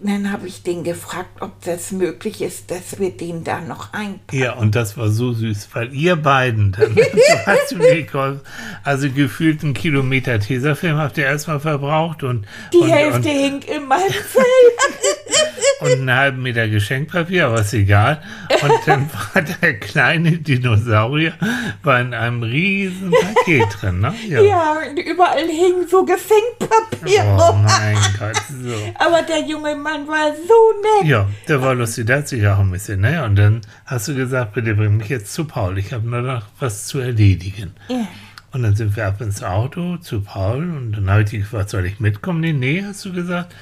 dann 0.00 0.32
habe 0.32 0.48
ich 0.48 0.62
den 0.62 0.82
gefragt, 0.82 1.40
ob 1.40 1.62
das 1.62 1.92
möglich 1.92 2.42
ist, 2.42 2.70
dass 2.70 2.98
wir 2.98 3.10
den 3.10 3.44
da 3.44 3.60
noch 3.60 3.92
einpacken. 3.92 4.36
Ja, 4.36 4.54
und 4.54 4.74
das 4.74 4.96
war 4.96 5.08
so 5.08 5.32
süß, 5.32 5.68
weil 5.72 5.94
ihr 5.94 6.16
beiden, 6.16 6.72
dann, 6.72 6.94
so 6.96 7.46
hast 7.46 7.72
du 7.72 7.76
mir 7.76 8.02
geholfen, 8.02 8.40
also 8.82 9.08
gefühlt 9.10 9.62
einen 9.62 9.74
Kilometer 9.74 10.40
Tesafilm 10.40 10.98
habt 10.98 11.16
ihr 11.16 11.24
erstmal 11.24 11.60
verbraucht 11.60 12.22
und, 12.24 12.46
Die 12.72 12.78
und, 12.78 12.90
Hälfte 12.90 13.18
und, 13.18 13.24
hängt 13.24 13.64
in 13.66 13.86
meinem 13.86 14.10
Fell. 14.10 14.42
und 15.84 15.92
einen 15.92 16.14
halben 16.14 16.42
Meter 16.42 16.68
Geschenkpapier, 16.68 17.46
aber 17.46 17.60
ist 17.60 17.74
egal. 17.74 18.22
Und 18.62 18.72
dann 18.86 19.10
war 19.34 19.42
der 19.42 19.78
kleine 19.78 20.38
Dinosaurier 20.38 21.34
war 21.82 22.00
in 22.00 22.14
einem 22.14 22.42
riesen 22.42 23.10
Paket 23.10 23.66
drin, 23.80 24.00
ne? 24.00 24.14
ja, 24.28 24.76
und 24.88 24.98
überall 24.98 25.46
hing 25.46 25.86
so 25.88 26.04
Geschenkpapier 26.04 27.24
Oh 27.38 27.52
mein 27.52 27.96
Gott, 28.18 28.40
so. 28.48 28.74
Aber 29.04 29.22
der 29.22 29.40
junge 29.40 29.74
Mann 29.76 30.06
war 30.08 30.32
so 30.34 31.00
nett. 31.02 31.10
Ja, 31.10 31.28
der 31.48 31.62
war 31.62 31.74
lustig, 31.74 32.06
der 32.06 32.18
hat 32.18 32.28
sich 32.28 32.46
auch 32.46 32.58
ein 32.58 32.70
bisschen, 32.70 33.00
ne? 33.00 33.22
Und 33.24 33.36
dann 33.36 33.60
hast 33.86 34.08
du 34.08 34.14
gesagt, 34.14 34.54
bitte 34.54 34.74
bring 34.74 34.96
mich 34.96 35.08
jetzt 35.08 35.32
zu 35.32 35.44
Paul, 35.44 35.78
ich 35.78 35.92
habe 35.92 36.08
nur 36.08 36.22
noch 36.22 36.44
was 36.58 36.86
zu 36.86 36.98
erledigen. 36.98 37.74
Ja. 37.88 38.06
Und 38.52 38.62
dann 38.62 38.76
sind 38.76 38.94
wir 38.96 39.06
ab 39.06 39.20
ins 39.20 39.42
Auto 39.42 39.96
zu 39.96 40.20
Paul 40.20 40.62
und 40.62 40.92
dann 40.92 41.10
habe 41.10 41.22
ich 41.22 41.30
dich 41.30 41.40
gefragt, 41.40 41.70
soll 41.70 41.86
ich 41.86 41.98
mitkommen? 41.98 42.40
Nee, 42.40 42.52
nee, 42.52 42.84
hast 42.86 43.04
du 43.04 43.12
gesagt. 43.12 43.52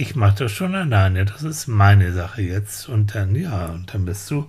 Ich 0.00 0.14
mache 0.14 0.44
das 0.44 0.52
schon 0.52 0.76
alleine, 0.76 1.24
das 1.24 1.42
ist 1.42 1.66
meine 1.66 2.12
Sache 2.12 2.40
jetzt. 2.42 2.88
Und 2.88 3.16
dann, 3.16 3.34
ja, 3.34 3.66
und 3.66 3.92
dann 3.92 4.04
bist 4.04 4.30
du, 4.30 4.46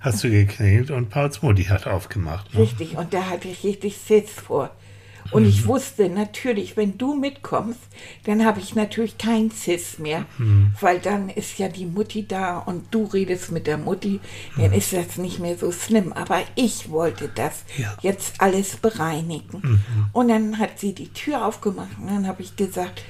hast 0.00 0.24
du 0.24 0.30
geklingelt 0.30 0.90
und 0.90 1.08
Pauls 1.08 1.40
Mutti 1.40 1.64
hat 1.64 1.86
aufgemacht. 1.86 2.52
Ne? 2.52 2.60
Richtig, 2.62 2.96
und 2.96 3.14
da 3.14 3.30
hatte 3.30 3.46
ich 3.46 3.62
richtig 3.62 3.96
Sitz 3.98 4.32
vor. 4.32 4.70
Und 5.30 5.44
ich 5.44 5.66
wusste 5.66 6.08
natürlich, 6.08 6.76
wenn 6.78 6.96
du 6.96 7.14
mitkommst, 7.14 7.78
dann 8.24 8.46
habe 8.46 8.60
ich 8.60 8.74
natürlich 8.74 9.18
kein 9.18 9.50
Cis 9.50 9.98
mehr, 9.98 10.24
weil 10.80 11.00
dann 11.00 11.28
ist 11.28 11.58
ja 11.58 11.68
die 11.68 11.84
Mutti 11.84 12.26
da 12.26 12.56
und 12.58 12.86
du 12.94 13.04
redest 13.04 13.52
mit 13.52 13.66
der 13.66 13.76
Mutti, 13.76 14.20
dann 14.56 14.72
ist 14.72 14.94
das 14.94 15.18
nicht 15.18 15.38
mehr 15.38 15.58
so 15.58 15.70
schlimm. 15.70 16.14
Aber 16.14 16.40
ich 16.54 16.88
wollte 16.88 17.28
das 17.34 17.64
Ja. 17.76 17.94
jetzt 18.00 18.40
alles 18.40 18.76
bereinigen. 18.76 19.82
Und 20.12 20.28
dann 20.28 20.58
hat 20.58 20.78
sie 20.78 20.94
die 20.94 21.12
Tür 21.12 21.44
aufgemacht 21.44 21.90
und 22.00 22.06
dann 22.06 22.26
habe 22.26 22.40
ich 22.40 22.56
gesagt, 22.56 23.04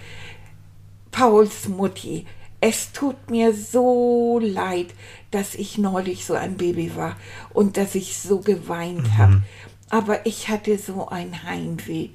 Pauls 1.18 1.66
Mutti, 1.66 2.26
es 2.60 2.92
tut 2.92 3.28
mir 3.28 3.52
so 3.52 4.38
leid, 4.40 4.86
dass 5.32 5.56
ich 5.56 5.76
neulich 5.76 6.24
so 6.24 6.34
ein 6.34 6.56
Baby 6.56 6.94
war 6.94 7.16
und 7.52 7.76
dass 7.76 7.96
ich 7.96 8.16
so 8.18 8.38
geweint 8.38 9.18
habe. 9.18 9.42
Aber 9.90 10.26
ich 10.26 10.48
hatte 10.48 10.78
so 10.78 11.08
ein 11.08 11.42
Heimweh. 11.42 12.10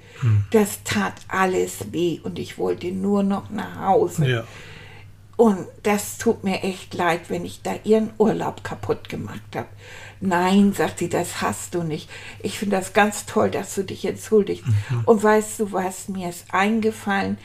Das 0.51 0.83
tat 0.85 1.15
alles 1.27 1.91
weh 1.91 2.21
und 2.23 2.39
ich 2.39 2.57
wollte 2.57 2.93
nur 2.93 3.23
noch 3.23 3.49
nach 3.49 3.79
Hause. 3.81 4.25
Ja. 4.25 4.43
Und 5.35 5.67
das 5.81 6.17
tut 6.17 6.45
mir 6.45 6.63
echt 6.63 6.93
leid, 6.93 7.29
wenn 7.29 7.43
ich 7.43 7.61
da 7.61 7.73
ihren 7.83 8.11
Urlaub 8.17 8.63
kaputt 8.63 9.09
gemacht 9.09 9.41
habe. 9.55 9.67
Nein, 10.21 10.71
sagt 10.71 10.99
sie, 10.99 11.09
das 11.09 11.41
hast 11.41 11.75
du 11.75 11.83
nicht. 11.83 12.09
Ich 12.41 12.57
finde 12.57 12.77
das 12.77 12.93
ganz 12.93 13.25
toll, 13.25 13.51
dass 13.51 13.75
du 13.75 13.83
dich 13.83 14.05
entschuldigst. 14.05 14.65
Mhm. 14.65 15.01
Und 15.05 15.23
weißt 15.23 15.59
du 15.59 15.71
was, 15.73 16.07
mir 16.07 16.29
ist 16.29 16.45
eingefallen, 16.53 17.37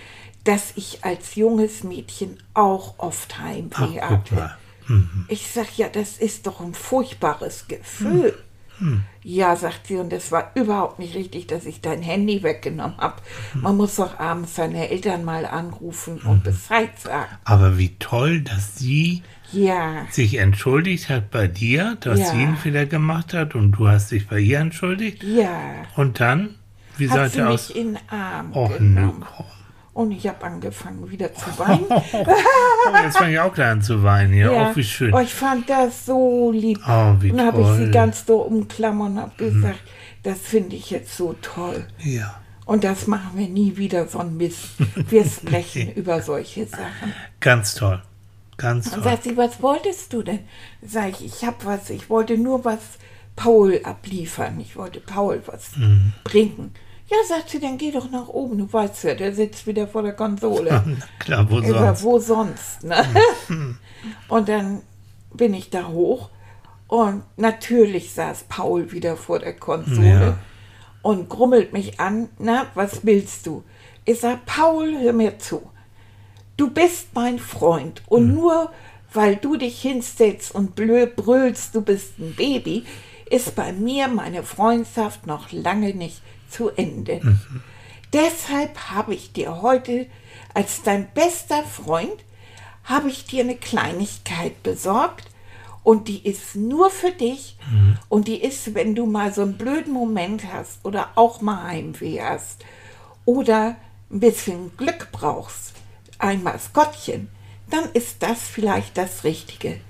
dass 0.48 0.72
ich 0.76 1.04
als 1.04 1.34
junges 1.34 1.84
Mädchen 1.84 2.38
auch 2.54 2.94
oft 2.98 3.38
Heimweh 3.38 4.00
Ach, 4.00 4.10
hatte. 4.10 4.50
Mhm. 4.86 5.26
Ich 5.28 5.50
sag, 5.50 5.76
ja, 5.76 5.88
das 5.90 6.16
ist 6.16 6.46
doch 6.46 6.60
ein 6.60 6.72
furchtbares 6.72 7.68
Gefühl. 7.68 8.34
Mhm. 8.80 9.02
Ja, 9.22 9.56
sagt 9.56 9.88
sie, 9.88 9.96
und 9.96 10.10
es 10.12 10.32
war 10.32 10.52
überhaupt 10.54 10.98
nicht 11.00 11.14
richtig, 11.14 11.48
dass 11.48 11.66
ich 11.66 11.82
dein 11.82 12.00
Handy 12.00 12.42
weggenommen 12.42 12.96
habe. 12.96 13.16
Mhm. 13.52 13.60
Man 13.60 13.76
muss 13.76 13.96
doch 13.96 14.18
abends 14.18 14.54
seine 14.54 14.88
Eltern 14.88 15.24
mal 15.24 15.44
anrufen 15.44 16.18
und 16.22 16.44
Bescheid 16.44 16.98
sagen. 16.98 17.36
Aber 17.44 17.76
wie 17.76 17.94
toll, 17.98 18.40
dass 18.40 18.76
sie 18.78 19.22
Ja, 19.52 20.06
sich 20.10 20.36
entschuldigt 20.38 21.10
hat 21.10 21.30
bei 21.30 21.46
dir, 21.46 21.96
dass 22.00 22.20
Ja. 22.20 22.26
sie 22.26 22.36
einen 22.42 22.56
Fehler 22.56 22.86
gemacht 22.86 23.34
hat 23.34 23.54
und 23.54 23.72
du 23.72 23.88
hast 23.88 24.12
dich 24.12 24.28
bei 24.28 24.38
ihr 24.38 24.60
entschuldigt. 24.60 25.22
ja. 25.24 25.60
Und 25.96 26.20
dann, 26.20 26.54
wie 26.96 27.10
Hat 27.10 27.16
seid 27.16 27.32
sie 27.32 27.38
ihr 27.40 27.44
mich 27.44 27.52
aus... 27.54 27.70
in 27.70 27.98
Arm 28.08 28.50
nö, 28.54 28.68
genommen. 28.78 29.26
komm. 29.36 29.46
Und 29.98 30.12
ich 30.12 30.28
habe 30.28 30.44
angefangen 30.44 31.10
wieder 31.10 31.34
zu 31.34 31.46
weinen. 31.58 31.86
Oh, 31.88 32.96
jetzt 33.02 33.18
fange 33.18 33.32
ich 33.32 33.40
auch 33.40 33.52
gleich 33.52 33.66
an 33.68 33.82
zu 33.82 34.04
weinen 34.04 34.32
hier. 34.32 34.52
ja. 34.52 34.70
Oh, 34.70 34.76
wie 34.76 34.84
schön. 34.84 35.12
Oh, 35.12 35.18
ich 35.18 35.34
fand 35.34 35.68
das 35.68 36.06
so 36.06 36.52
lieb. 36.52 36.78
Oh, 36.86 37.14
wie 37.18 37.32
und 37.32 37.38
dann 37.38 37.46
habe 37.48 37.60
ich. 37.62 37.66
Mhm. 37.66 37.84
sie 37.86 37.90
ganz 37.90 38.24
so 38.24 38.42
umklammern 38.42 39.12
und 39.16 39.18
habe 39.20 39.34
gesagt, 39.36 39.80
das 40.22 40.38
finde 40.38 40.76
ich 40.76 40.90
jetzt 40.90 41.16
so 41.16 41.34
toll. 41.42 41.84
Ja, 41.98 42.38
Und 42.64 42.84
das 42.84 43.08
machen 43.08 43.30
wir 43.34 43.48
nie 43.48 43.76
wieder, 43.76 44.06
so 44.06 44.20
ein 44.20 44.36
Mist. 44.36 44.68
Wir 44.94 45.24
sprechen 45.28 45.92
über 45.94 46.22
solche 46.22 46.66
Sachen. 46.66 47.12
ganz 47.40 47.74
toll. 47.74 48.00
Ganz 48.56 48.90
toll. 48.92 49.02
sagt 49.02 49.24
sie, 49.24 49.36
was 49.36 49.60
wolltest 49.62 50.12
du 50.12 50.22
denn? 50.22 50.40
Sag 50.80 51.08
ich, 51.20 51.26
ich 51.26 51.44
habe 51.44 51.56
was, 51.64 51.90
ich 51.90 52.08
wollte 52.08 52.38
nur 52.38 52.64
was 52.64 52.78
Paul 53.34 53.80
abliefern. 53.82 54.60
Ich 54.60 54.76
wollte 54.76 55.00
Paul 55.00 55.42
was 55.46 55.76
Mhm. 55.76 56.12
bringen. 56.22 56.72
Ja, 57.10 57.16
sagt 57.26 57.50
sie, 57.50 57.58
dann 57.60 57.78
geh 57.78 57.90
doch 57.90 58.10
nach 58.10 58.28
oben. 58.28 58.58
Du 58.58 58.70
weißt 58.72 59.04
ja, 59.04 59.14
der 59.14 59.34
sitzt 59.34 59.66
wieder 59.66 59.88
vor 59.88 60.02
der 60.02 60.12
Konsole. 60.12 60.84
Klar, 61.18 61.50
wo 61.50 61.60
sonst? 61.60 62.02
wo 62.04 62.18
sonst, 62.18 62.84
ne? 62.84 63.04
Mhm. 63.48 63.78
Und 64.28 64.48
dann 64.48 64.82
bin 65.32 65.54
ich 65.54 65.70
da 65.70 65.88
hoch 65.88 66.28
und 66.86 67.22
natürlich 67.36 68.12
saß 68.12 68.44
Paul 68.48 68.92
wieder 68.92 69.16
vor 69.16 69.38
der 69.38 69.54
Konsole 69.54 70.08
Ja. 70.08 70.38
und 71.02 71.28
grummelt 71.28 71.72
mich 71.72 71.98
an, 72.00 72.28
na, 72.38 72.66
was 72.74 73.04
willst 73.04 73.46
du? 73.46 73.62
Ich 74.04 74.20
sag, 74.20 74.44
Paul, 74.46 74.98
hör 75.00 75.12
mir 75.12 75.38
zu. 75.38 75.62
Du 76.56 76.70
bist 76.70 77.08
mein 77.14 77.38
Freund 77.38 78.02
und 78.06 78.34
nur 78.34 78.70
weil 79.12 79.36
du 79.36 79.56
dich 79.56 79.80
hinstellst 79.80 80.54
und 80.54 80.74
blö 80.74 81.06
brüllst, 81.06 81.74
du 81.74 81.80
bist 81.82 82.18
ein 82.18 82.34
Baby, 82.34 82.84
ist 83.30 83.54
bei 83.54 83.72
mir 83.72 84.08
meine 84.08 84.42
Freundschaft 84.42 85.26
noch 85.26 85.52
lange 85.52 85.94
nicht 85.94 86.22
zu 86.50 86.70
Ende. 86.70 87.20
Deshalb 88.12 88.90
habe 88.90 89.14
ich 89.14 89.32
dir 89.32 89.62
heute 89.62 90.06
als 90.54 90.82
dein 90.82 91.08
bester 91.12 91.62
Freund 91.62 92.24
habe 92.84 93.10
ich 93.10 93.26
dir 93.26 93.44
eine 93.44 93.56
Kleinigkeit 93.56 94.62
besorgt 94.62 95.28
und 95.84 96.08
die 96.08 96.26
ist 96.26 96.56
nur 96.56 96.90
für 96.90 97.10
dich 97.10 97.56
und 98.08 98.28
die 98.28 98.42
ist, 98.42 98.74
wenn 98.74 98.94
du 98.94 99.06
mal 99.06 99.32
so 99.32 99.42
einen 99.42 99.58
blöden 99.58 99.92
Moment 99.92 100.50
hast 100.52 100.84
oder 100.84 101.10
auch 101.14 101.40
mal 101.40 101.64
Heimweh 101.64 102.20
hast 102.20 102.64
oder 103.24 103.76
ein 104.10 104.20
bisschen 104.20 104.76
Glück 104.76 105.08
brauchst, 105.12 105.74
ein 106.18 106.42
Maskottchen, 106.42 107.28
dann 107.70 107.84
ist 107.92 108.22
das 108.22 108.40
vielleicht 108.40 108.96
das 108.96 109.24
Richtige. 109.24 109.80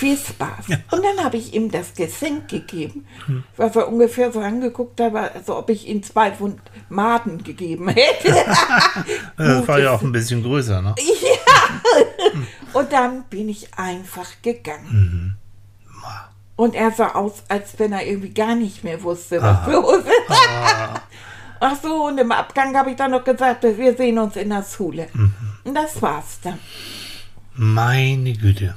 Viel 0.00 0.16
Spaß. 0.16 0.78
Und 0.92 1.04
dann 1.04 1.22
habe 1.22 1.36
ich 1.36 1.52
ihm 1.52 1.70
das 1.70 1.92
Geschenk 1.94 2.48
gegeben, 2.48 3.06
was 3.58 3.76
er 3.76 3.86
ungefähr 3.86 4.32
so 4.32 4.40
angeguckt 4.40 4.98
hat, 4.98 5.14
als 5.14 5.50
ob 5.50 5.68
ich 5.68 5.86
ihm 5.86 6.02
zwei 6.02 6.30
Pfund 6.30 6.58
Maden 6.88 7.44
gegeben 7.44 7.88
hätte. 7.88 8.34
Das 9.36 9.68
war 9.68 9.78
ja 9.78 9.90
auch 9.90 10.00
ein 10.00 10.10
bisschen 10.10 10.42
größer, 10.42 10.80
ne? 10.80 10.94
Und 12.72 12.90
dann 12.90 13.24
bin 13.24 13.50
ich 13.50 13.74
einfach 13.74 14.26
gegangen. 14.40 15.36
Und 16.56 16.74
er 16.74 16.92
sah 16.92 17.08
aus, 17.08 17.42
als 17.48 17.78
wenn 17.78 17.92
er 17.92 18.06
irgendwie 18.06 18.32
gar 18.32 18.54
nicht 18.54 18.82
mehr 18.82 19.02
wusste, 19.02 19.42
was 19.42 19.66
los 19.70 19.98
ist. 19.98 20.36
Ach 21.60 21.76
so, 21.82 22.06
und 22.06 22.16
im 22.16 22.32
Abgang 22.32 22.74
habe 22.74 22.92
ich 22.92 22.96
dann 22.96 23.10
noch 23.10 23.24
gesagt, 23.24 23.64
wir 23.64 23.94
sehen 23.94 24.18
uns 24.18 24.36
in 24.36 24.48
der 24.48 24.64
Schule. 24.64 25.08
Und 25.64 25.74
das 25.74 26.00
war's 26.00 26.40
dann. 26.42 26.58
Meine 27.54 28.32
Güte. 28.32 28.76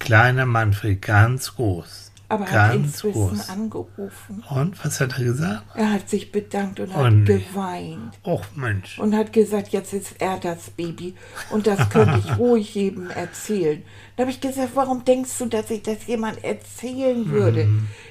Kleiner 0.00 0.46
Manfred, 0.46 1.00
ganz 1.00 1.54
groß. 1.54 2.10
Aber 2.28 2.44
er 2.46 2.50
hat 2.62 2.72
ganz 2.74 2.86
inzwischen 2.86 3.12
groß. 3.36 3.48
angerufen. 3.50 4.44
Und 4.50 4.84
was 4.84 5.00
hat 5.00 5.18
er 5.18 5.24
gesagt? 5.24 5.64
Er 5.74 5.92
hat 5.92 6.08
sich 6.08 6.30
bedankt 6.30 6.78
und 6.78 6.90
Oh, 6.94 7.04
hat 7.04 7.26
geweint. 7.26 8.18
Och 8.24 8.44
Mensch. 8.54 8.98
Und 9.00 9.16
hat 9.16 9.32
gesagt, 9.32 9.68
jetzt 9.70 9.92
ist 9.92 10.14
er 10.20 10.38
das 10.38 10.70
Baby. 10.70 11.14
Und 11.50 11.66
das 11.66 11.88
könnte 11.90 12.18
ich 12.24 12.38
ruhig 12.38 12.72
jedem 12.76 13.10
erzählen. 13.10 13.82
Da 14.16 14.22
habe 14.22 14.30
ich 14.30 14.40
gesagt, 14.40 14.70
warum 14.74 15.04
denkst 15.04 15.30
du, 15.38 15.46
dass 15.46 15.70
ich 15.72 15.82
das 15.82 16.06
jemand 16.06 16.44
erzählen 16.44 17.28
würde? 17.30 17.68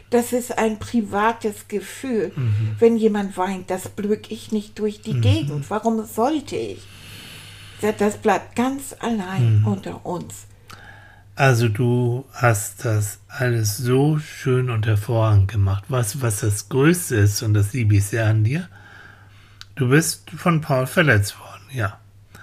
Das 0.09 0.33
ist 0.33 0.57
ein 0.57 0.79
privates 0.79 1.69
Gefühl. 1.69 2.33
Wenn 2.77 2.97
jemand 2.97 3.37
weint, 3.37 3.69
das 3.69 3.87
blöck 3.87 4.31
ich 4.31 4.51
nicht 4.51 4.79
durch 4.79 5.01
die 5.01 5.21
Gegend. 5.21 5.69
Warum 5.69 6.03
sollte 6.05 6.57
ich? 6.57 6.81
Das 7.99 8.17
bleibt 8.17 8.57
ganz 8.57 8.93
allein 8.99 9.63
unter 9.65 10.05
uns. 10.05 10.45
Also 11.39 11.69
du 11.69 12.25
hast 12.33 12.83
das 12.83 13.21
alles 13.29 13.77
so 13.77 14.19
schön 14.19 14.69
und 14.69 14.85
hervorragend 14.85 15.49
gemacht. 15.49 15.85
Was, 15.87 16.21
was 16.21 16.41
das 16.41 16.67
Größte 16.67 17.15
ist, 17.15 17.43
und 17.43 17.53
das 17.53 17.71
liebe 17.71 17.95
ich 17.95 18.07
sehr 18.07 18.27
an 18.27 18.43
dir, 18.43 18.67
du 19.75 19.87
bist 19.87 20.29
von 20.31 20.59
Paul 20.59 20.85
verletzt 20.85 21.39
worden, 21.39 21.63
ja. 21.71 21.97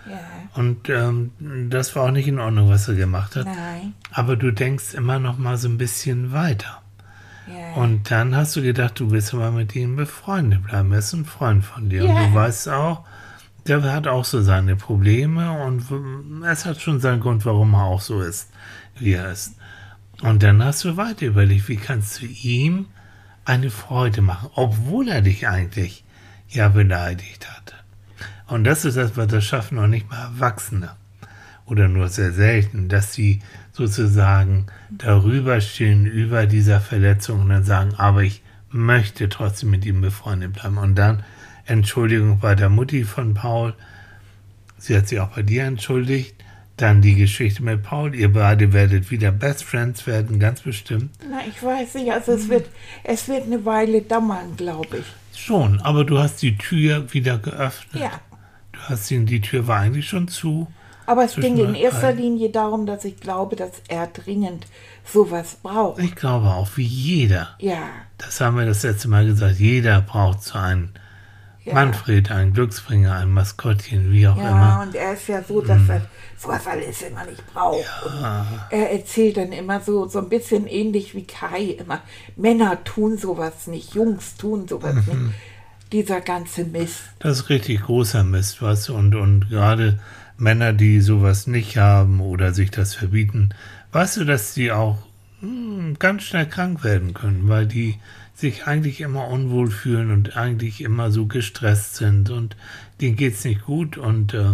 Ja. 0.08 0.18
Und 0.54 0.88
ähm, 0.88 1.30
das 1.68 1.94
war 1.94 2.04
auch 2.04 2.10
nicht 2.10 2.26
in 2.26 2.38
Ordnung, 2.38 2.70
was 2.70 2.88
er 2.88 2.94
gemacht 2.94 3.36
hat. 3.36 3.44
Nein. 3.44 3.92
Aber 4.12 4.34
du 4.34 4.50
denkst 4.50 4.94
immer 4.94 5.18
noch 5.18 5.36
mal 5.36 5.58
so 5.58 5.68
ein 5.68 5.76
bisschen 5.76 6.32
weiter. 6.32 6.80
Ja. 7.48 7.74
Und 7.74 8.10
dann 8.10 8.34
hast 8.34 8.56
du 8.56 8.62
gedacht, 8.62 8.98
du 8.98 9.10
willst 9.10 9.34
aber 9.34 9.50
mit 9.50 9.76
ihm 9.76 9.96
befreundet 9.96 10.64
bleiben. 10.64 10.90
Er 10.92 11.00
ist 11.00 11.12
ein 11.12 11.26
Freund 11.26 11.66
von 11.66 11.90
dir. 11.90 12.02
Ja. 12.02 12.12
Und 12.12 12.30
du 12.30 12.34
weißt 12.34 12.70
auch, 12.70 13.04
der 13.66 13.82
hat 13.92 14.06
auch 14.06 14.24
so 14.24 14.40
seine 14.40 14.76
Probleme 14.76 15.52
und 15.64 15.84
es 16.44 16.64
hat 16.64 16.80
schon 16.80 17.00
seinen 17.00 17.20
Grund, 17.20 17.44
warum 17.44 17.74
er 17.74 17.84
auch 17.84 18.00
so 18.00 18.22
ist, 18.22 18.50
wie 18.98 19.14
ist. 19.14 19.54
Und 20.22 20.42
dann 20.42 20.62
hast 20.62 20.84
du 20.84 20.96
weiter 20.96 21.26
überlegt, 21.26 21.68
wie 21.68 21.76
kannst 21.76 22.20
du 22.20 22.26
ihm 22.26 22.86
eine 23.44 23.70
Freude 23.70 24.22
machen, 24.22 24.50
obwohl 24.54 25.08
er 25.08 25.22
dich 25.22 25.46
eigentlich 25.46 26.04
ja 26.48 26.68
beleidigt 26.68 27.48
hat. 27.50 27.74
Und 28.46 28.64
das 28.64 28.84
ist 28.84 28.96
das, 28.96 29.16
was 29.16 29.28
das 29.28 29.44
schaffen 29.44 29.78
auch 29.78 29.86
nicht 29.86 30.08
mal 30.08 30.22
Erwachsene 30.22 30.90
oder 31.66 31.88
nur 31.88 32.08
sehr 32.08 32.32
selten, 32.32 32.88
dass 32.88 33.12
sie 33.12 33.40
sozusagen 33.72 34.66
darüber 34.90 35.60
stehen, 35.60 36.06
über 36.06 36.46
dieser 36.46 36.80
Verletzung 36.80 37.42
und 37.42 37.48
dann 37.48 37.64
sagen, 37.64 37.94
aber 37.96 38.22
ich 38.22 38.42
möchte 38.70 39.28
trotzdem 39.28 39.70
mit 39.70 39.84
ihm 39.84 40.00
befreundet 40.00 40.52
bleiben. 40.54 40.78
Und 40.78 40.94
dann 40.94 41.24
Entschuldigung 41.66 42.38
bei 42.38 42.54
der 42.54 42.68
Mutti 42.68 43.04
von 43.04 43.34
Paul. 43.34 43.74
Sie 44.78 44.96
hat 44.96 45.08
sich 45.08 45.18
auch 45.18 45.34
bei 45.34 45.42
dir 45.42 45.64
entschuldigt. 45.64 46.34
Dann 46.76 47.00
die 47.00 47.14
Geschichte 47.14 47.62
mit 47.62 47.82
Paul. 47.82 48.14
Ihr 48.14 48.32
beide 48.32 48.72
werdet 48.72 49.10
wieder 49.10 49.32
Best 49.32 49.64
Friends 49.64 50.06
werden, 50.06 50.38
ganz 50.38 50.60
bestimmt. 50.60 51.10
Na, 51.30 51.40
ich 51.48 51.62
weiß 51.62 51.94
nicht, 51.94 52.12
also 52.12 52.32
es 52.32 52.48
wird, 52.50 52.66
es 53.02 53.28
wird 53.28 53.44
eine 53.44 53.64
Weile 53.64 54.02
dauern, 54.02 54.56
glaube 54.56 54.98
ich. 54.98 55.38
Schon, 55.40 55.80
aber 55.80 56.04
du 56.04 56.18
hast 56.18 56.42
die 56.42 56.56
Tür 56.58 57.12
wieder 57.14 57.38
geöffnet. 57.38 58.02
Ja. 58.02 58.10
Du 58.72 58.78
hast 58.88 59.10
ihn, 59.10 59.24
die 59.24 59.40
Tür 59.40 59.66
war 59.66 59.80
eigentlich 59.80 60.06
schon 60.06 60.28
zu. 60.28 60.66
Aber 61.06 61.24
es 61.24 61.36
ging 61.36 61.56
in 61.56 61.74
erster. 61.74 62.12
Linie 62.12 62.50
darum, 62.50 62.84
dass 62.84 63.04
ich 63.04 63.20
glaube, 63.20 63.56
dass 63.56 63.70
er 63.88 64.08
dringend 64.08 64.66
sowas 65.04 65.56
braucht. 65.62 66.02
Ich 66.02 66.14
glaube 66.16 66.48
auch, 66.48 66.68
wie 66.76 66.82
jeder. 66.84 67.54
Ja, 67.58 67.88
Das 68.18 68.40
haben 68.40 68.56
wir 68.58 68.66
das 68.66 68.82
letzte 68.82 69.08
Mal 69.08 69.24
gesagt. 69.24 69.58
Jeder 69.58 70.00
braucht 70.00 70.42
so 70.42 70.58
einen 70.58 70.92
ja. 71.66 71.74
Manfred, 71.74 72.30
einen 72.30 72.52
Glücksbringer, 72.54 73.14
ein 73.16 73.30
Maskottchen, 73.30 74.10
wie 74.12 74.26
auch 74.28 74.36
Ja, 74.38 74.48
immer. 74.50 74.76
Mhm. 74.76 74.88
und 74.88 74.94
er 74.94 75.12
ist 75.12 75.28
ja 75.28 75.42
so, 75.42 75.60
dass 75.60 75.88
er 75.88 76.02
sowas 76.38 76.66
alles 76.66 77.02
immer 77.02 77.24
nicht 77.24 77.44
braucht. 77.52 77.84
Und 78.06 78.14
er 78.70 78.92
erzählt 78.92 79.36
dann 79.36 79.52
immer 79.52 79.80
so, 79.80 80.06
so 80.08 80.20
ein 80.20 80.28
bisschen 80.28 80.66
ähnlich 80.66 81.14
wie 81.14 81.26
Kai 81.26 81.76
immer. 81.78 82.00
Männer 82.36 82.82
tun 82.84 83.18
sowas 83.18 83.66
nicht, 83.66 83.94
Jungs 83.94 84.36
tun 84.36 84.66
sowas 84.68 84.94
Mhm. 84.94 85.26
nicht. 85.26 85.34
Dieser 85.92 86.20
ganze 86.20 86.64
Mist. 86.64 87.00
Das 87.20 87.38
ist 87.38 87.48
richtig 87.48 87.82
großer 87.82 88.24
Mist, 88.24 88.60
was 88.62 88.88
und 88.88 89.14
und 89.14 89.50
gerade 89.50 90.00
Männer, 90.36 90.72
die 90.72 91.00
sowas 91.00 91.46
nicht 91.46 91.76
haben 91.78 92.20
oder 92.20 92.52
sich 92.52 92.70
das 92.70 92.94
verbieten, 92.94 93.50
weißt 93.92 94.16
du, 94.18 94.24
dass 94.24 94.52
die 94.54 94.72
auch 94.72 94.98
hm, 95.40 95.96
ganz 95.98 96.22
schnell 96.24 96.46
krank 96.46 96.82
werden 96.82 97.14
können, 97.14 97.48
weil 97.48 97.66
die 97.66 97.98
sich 98.36 98.66
eigentlich 98.66 99.00
immer 99.00 99.28
unwohl 99.28 99.70
fühlen 99.70 100.10
und 100.12 100.36
eigentlich 100.36 100.82
immer 100.82 101.10
so 101.10 101.24
gestresst 101.26 101.96
sind 101.96 102.28
und 102.30 102.54
denen 103.00 103.16
geht's 103.16 103.44
nicht 103.44 103.64
gut 103.64 103.96
und 103.96 104.34
äh, 104.34 104.44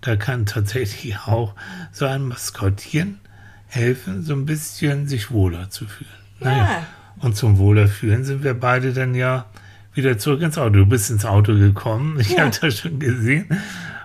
da 0.00 0.14
kann 0.16 0.46
tatsächlich 0.46 1.18
auch 1.26 1.54
so 1.90 2.06
ein 2.06 2.22
Maskottchen 2.22 3.18
helfen, 3.66 4.22
so 4.22 4.34
ein 4.34 4.46
bisschen 4.46 5.08
sich 5.08 5.30
wohler 5.32 5.70
zu 5.70 5.86
fühlen. 5.86 6.10
Ja. 6.40 6.86
Und 7.18 7.36
zum 7.36 7.58
Wohlerfühlen 7.58 8.24
sind 8.24 8.44
wir 8.44 8.54
beide 8.54 8.92
dann 8.92 9.14
ja 9.14 9.46
wieder 9.94 10.18
zurück 10.18 10.40
ins 10.42 10.56
Auto. 10.56 10.70
Du 10.76 10.86
bist 10.86 11.10
ins 11.10 11.24
Auto 11.24 11.54
gekommen, 11.54 12.16
ich 12.20 12.30
Ja. 12.30 12.44
habe 12.46 12.56
das 12.60 12.78
schon 12.78 12.98
gesehen. 13.00 13.46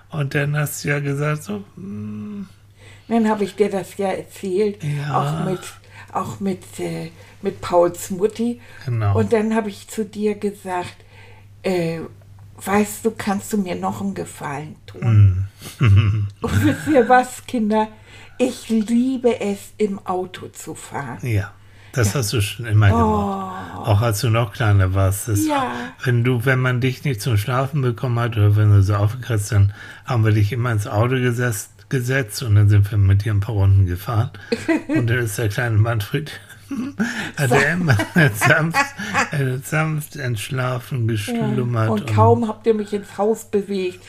Und 0.09 0.33
dann 0.33 0.57
hast 0.57 0.83
du 0.83 0.89
ja 0.89 0.99
gesagt, 0.99 1.43
so, 1.43 1.63
Dann 1.75 3.27
habe 3.29 3.43
ich 3.43 3.55
dir 3.55 3.69
das 3.69 3.97
ja 3.97 4.07
erzählt, 4.09 4.83
Ja. 4.83 5.15
auch 5.41 5.45
mit, 5.45 5.59
auch 6.11 6.39
mit, 6.39 6.63
äh, 6.79 7.11
mit 7.41 7.61
Pauls 7.61 8.09
Mutti. 8.09 8.61
Genau. 8.85 9.17
Und 9.17 9.33
dann 9.33 9.55
habe 9.55 9.69
ich 9.69 9.87
zu 9.87 10.05
dir 10.05 10.35
gesagt, 10.35 10.95
äh, 11.63 11.99
weißt 12.63 13.05
du, 13.05 13.11
kannst 13.11 13.53
du 13.53 13.57
mir 13.57 13.75
noch 13.75 14.01
einen 14.01 14.13
Gefallen 14.13 14.75
tun? 14.85 15.47
Hm. 15.77 16.27
Und 16.41 16.65
wisst 16.65 16.87
ihr 16.87 17.07
was, 17.07 17.45
Kinder? 17.45 17.87
Ich 18.37 18.69
liebe 18.69 19.39
es, 19.39 19.73
im 19.77 19.99
Auto 20.05 20.47
zu 20.49 20.75
fahren. 20.75 21.25
ja, 21.25 21.51
das 21.93 22.13
hast 22.13 22.33
du 22.33 22.41
schon 22.41 22.67
immer 22.67 22.89
gemacht. 22.89 23.77
Auch 23.87 24.01
als 24.01 24.21
du 24.21 24.29
noch 24.29 24.53
kleiner 24.53 24.93
warst. 24.93 25.29
Oh. 25.29 25.33
Ja. 25.33 25.71
Wenn 26.03 26.23
du, 26.23 26.45
wenn 26.45 26.59
man 26.59 26.79
dich 26.79 27.03
nicht 27.03 27.21
zum 27.21 27.37
Schlafen 27.37 27.81
bekommen 27.81 28.19
hat 28.19 28.37
oder 28.37 28.55
wenn 28.55 28.71
du 28.71 28.83
so 28.83 28.95
aufgekratzt, 28.95 29.51
dann 29.51 29.73
haben 30.05 30.23
wir 30.23 30.31
dich 30.31 30.51
immer 30.51 30.71
ins 30.71 30.85
Auto 30.85 31.15
gesetzt, 31.15 31.71
gesetzt 31.89 32.43
und 32.43 32.55
dann 32.55 32.69
sind 32.69 32.91
wir 32.91 32.99
mit 32.99 33.25
dir 33.25 33.33
ein 33.33 33.39
paar 33.39 33.55
Runden 33.55 33.85
gefahren. 33.85 34.29
Und 34.89 35.09
dann 35.09 35.19
ist 35.19 35.37
der 35.37 35.47
kleine 35.49 35.77
Manfred, 35.77 36.31
hat 37.37 37.51
er 37.51 37.73
immer 37.73 37.97
sanft, 38.33 38.85
sanft 39.63 40.15
entschlafen, 40.15 41.07
geschlummert. 41.07 41.89
Und 41.89 42.07
kaum 42.07 42.47
habt 42.47 42.67
ihr 42.67 42.73
mich 42.73 42.93
ins 42.93 43.17
Haus 43.17 43.45
bewegt. 43.45 43.99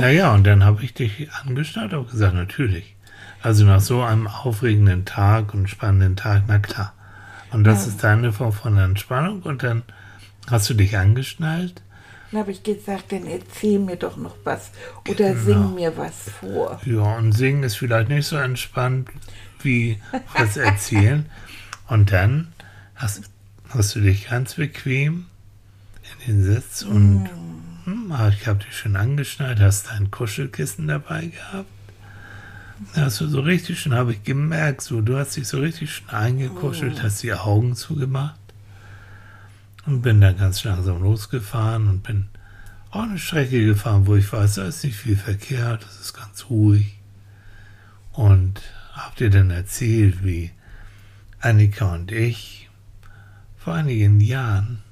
Naja, 0.00 0.34
und 0.34 0.46
dann 0.46 0.64
habe 0.64 0.82
ich 0.82 0.94
dich 0.94 1.28
angestarrt 1.32 1.92
und 1.94 2.10
gesagt, 2.10 2.34
natürlich. 2.34 2.96
Also 3.42 3.64
nach 3.64 3.80
so 3.80 4.02
einem 4.02 4.26
aufregenden 4.26 5.04
Tag 5.04 5.54
und 5.54 5.68
spannenden 5.68 6.16
Tag, 6.16 6.42
na 6.46 6.58
klar. 6.58 6.92
Und 7.52 7.64
das 7.64 7.86
ist 7.86 8.04
deine 8.04 8.32
Form 8.32 8.52
von 8.52 8.76
Entspannung 8.76 9.42
und 9.42 9.62
dann 9.62 9.82
hast 10.50 10.70
du 10.70 10.74
dich 10.74 10.96
angeschnallt. 10.96 11.82
Dann 12.30 12.40
habe 12.40 12.52
ich 12.52 12.62
gesagt, 12.62 13.12
dann 13.12 13.26
erzähl 13.26 13.78
mir 13.78 13.96
doch 13.96 14.16
noch 14.16 14.36
was 14.44 14.70
oder 15.08 15.36
sing 15.36 15.74
mir 15.74 15.96
was 15.96 16.30
vor. 16.40 16.80
Ja, 16.84 17.16
und 17.16 17.32
singen 17.32 17.64
ist 17.64 17.76
vielleicht 17.76 18.08
nicht 18.08 18.26
so 18.26 18.36
entspannt 18.36 19.08
wie 19.62 20.00
was 20.36 20.56
erzählen. 20.56 21.26
Und 21.88 22.12
dann 22.12 22.52
hast, 22.94 23.22
hast 23.70 23.96
du 23.96 24.00
dich 24.00 24.28
ganz 24.28 24.54
bequem 24.54 25.26
in 26.26 26.44
den 26.44 26.44
Sitz 26.44 26.82
und 26.82 27.28
hm, 27.84 28.14
ich 28.30 28.46
habe 28.46 28.60
dich 28.64 28.76
schon 28.76 28.94
angeschnallt, 28.94 29.58
hast 29.60 29.88
dein 29.88 30.10
Kuschelkissen 30.10 30.86
dabei 30.86 31.26
gehabt. 31.26 31.68
Da 32.94 33.02
Hast 33.02 33.20
du 33.20 33.26
so 33.26 33.40
richtig 33.40 33.80
schön, 33.80 33.92
habe 33.92 34.12
ich 34.12 34.22
gemerkt, 34.22 34.80
so, 34.80 35.00
du 35.02 35.18
hast 35.18 35.36
dich 35.36 35.46
so 35.46 35.58
richtig 35.58 35.92
schön 35.92 36.08
eingekuschelt, 36.10 37.02
hast 37.02 37.22
die 37.22 37.34
Augen 37.34 37.74
zugemacht 37.74 38.39
und 39.86 40.02
bin 40.02 40.20
dann 40.20 40.36
ganz 40.36 40.64
langsam 40.64 41.02
losgefahren 41.02 41.88
und 41.88 42.02
bin 42.02 42.28
auch 42.90 43.02
eine 43.02 43.18
Strecke 43.18 43.64
gefahren, 43.64 44.06
wo 44.06 44.16
ich 44.16 44.32
weiß, 44.32 44.56
da 44.56 44.64
ist 44.64 44.84
nicht 44.84 44.96
viel 44.96 45.16
Verkehr, 45.16 45.76
das 45.76 46.00
ist 46.00 46.12
ganz 46.12 46.46
ruhig. 46.50 46.98
Und 48.12 48.60
hab 48.92 49.16
dir 49.16 49.30
dann 49.30 49.50
erzählt, 49.50 50.24
wie 50.24 50.50
Annika 51.40 51.94
und 51.94 52.10
ich 52.10 52.68
vor 53.56 53.74
einigen 53.74 54.20
Jahren 54.20 54.82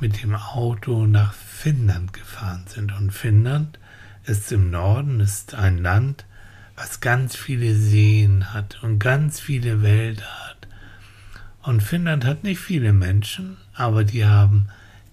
mit 0.00 0.22
dem 0.22 0.34
Auto 0.34 1.06
nach 1.06 1.32
Finnland 1.32 2.12
gefahren 2.12 2.64
sind. 2.66 2.92
Und 2.92 3.12
Finnland 3.12 3.78
ist 4.24 4.50
im 4.50 4.70
Norden, 4.70 5.20
ist 5.20 5.54
ein 5.54 5.78
Land, 5.78 6.24
was 6.74 7.00
ganz 7.00 7.36
viele 7.36 7.74
Seen 7.74 8.52
hat 8.52 8.82
und 8.82 8.98
ganz 8.98 9.38
viele 9.38 9.82
Wälder 9.82 10.24
hat. 10.48 10.49
Und 11.62 11.82
Finnland 11.82 12.24
hat 12.24 12.42
nicht 12.42 12.60
viele 12.60 12.92
Menschen, 12.92 13.58
aber 13.74 14.04
die 14.04 14.24
haben 14.24 14.68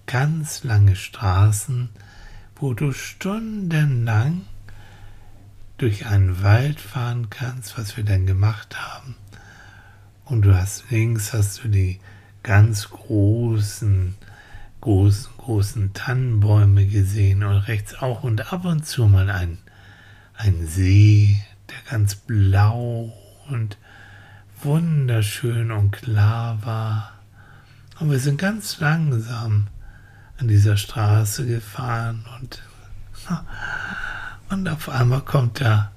ganz 0.06 0.64
lange 0.64 0.96
Straßen, 0.96 1.90
wo 2.56 2.72
du 2.72 2.92
stundenlang 2.92 4.42
durch 5.76 6.06
einen 6.06 6.42
Wald 6.42 6.80
fahren 6.80 7.28
kannst, 7.30 7.78
was 7.78 7.96
wir 7.96 8.04
dann 8.04 8.26
gemacht 8.26 8.76
haben. 8.78 9.14
Und 10.24 10.42
du 10.42 10.56
hast 10.56 10.90
links 10.90 11.32
hast 11.32 11.62
du 11.62 11.68
die 11.68 12.00
ganz 12.42 12.90
großen, 12.90 14.14
großen, 14.80 15.30
großen 15.36 15.92
Tannenbäume 15.92 16.86
gesehen 16.86 17.42
und 17.44 17.56
rechts 17.68 17.94
auch 17.94 18.24
und 18.24 18.52
ab 18.52 18.64
und 18.64 18.86
zu 18.86 19.06
mal 19.06 19.30
ein, 19.30 19.58
ein 20.34 20.66
See, 20.66 21.40
der 21.68 21.90
ganz 21.90 22.14
blau 22.14 23.12
und 23.48 23.76
wunderschön 24.62 25.70
und 25.70 25.92
klar 25.92 26.58
war. 26.64 27.12
Und 28.00 28.10
wir 28.10 28.18
sind 28.18 28.38
ganz 28.38 28.80
langsam 28.80 29.68
an 30.38 30.48
dieser 30.48 30.76
Straße 30.76 31.46
gefahren 31.46 32.24
und, 32.40 32.62
und 34.50 34.68
auf 34.68 34.88
einmal 34.88 35.22
kommt 35.22 35.60
da 35.60 35.90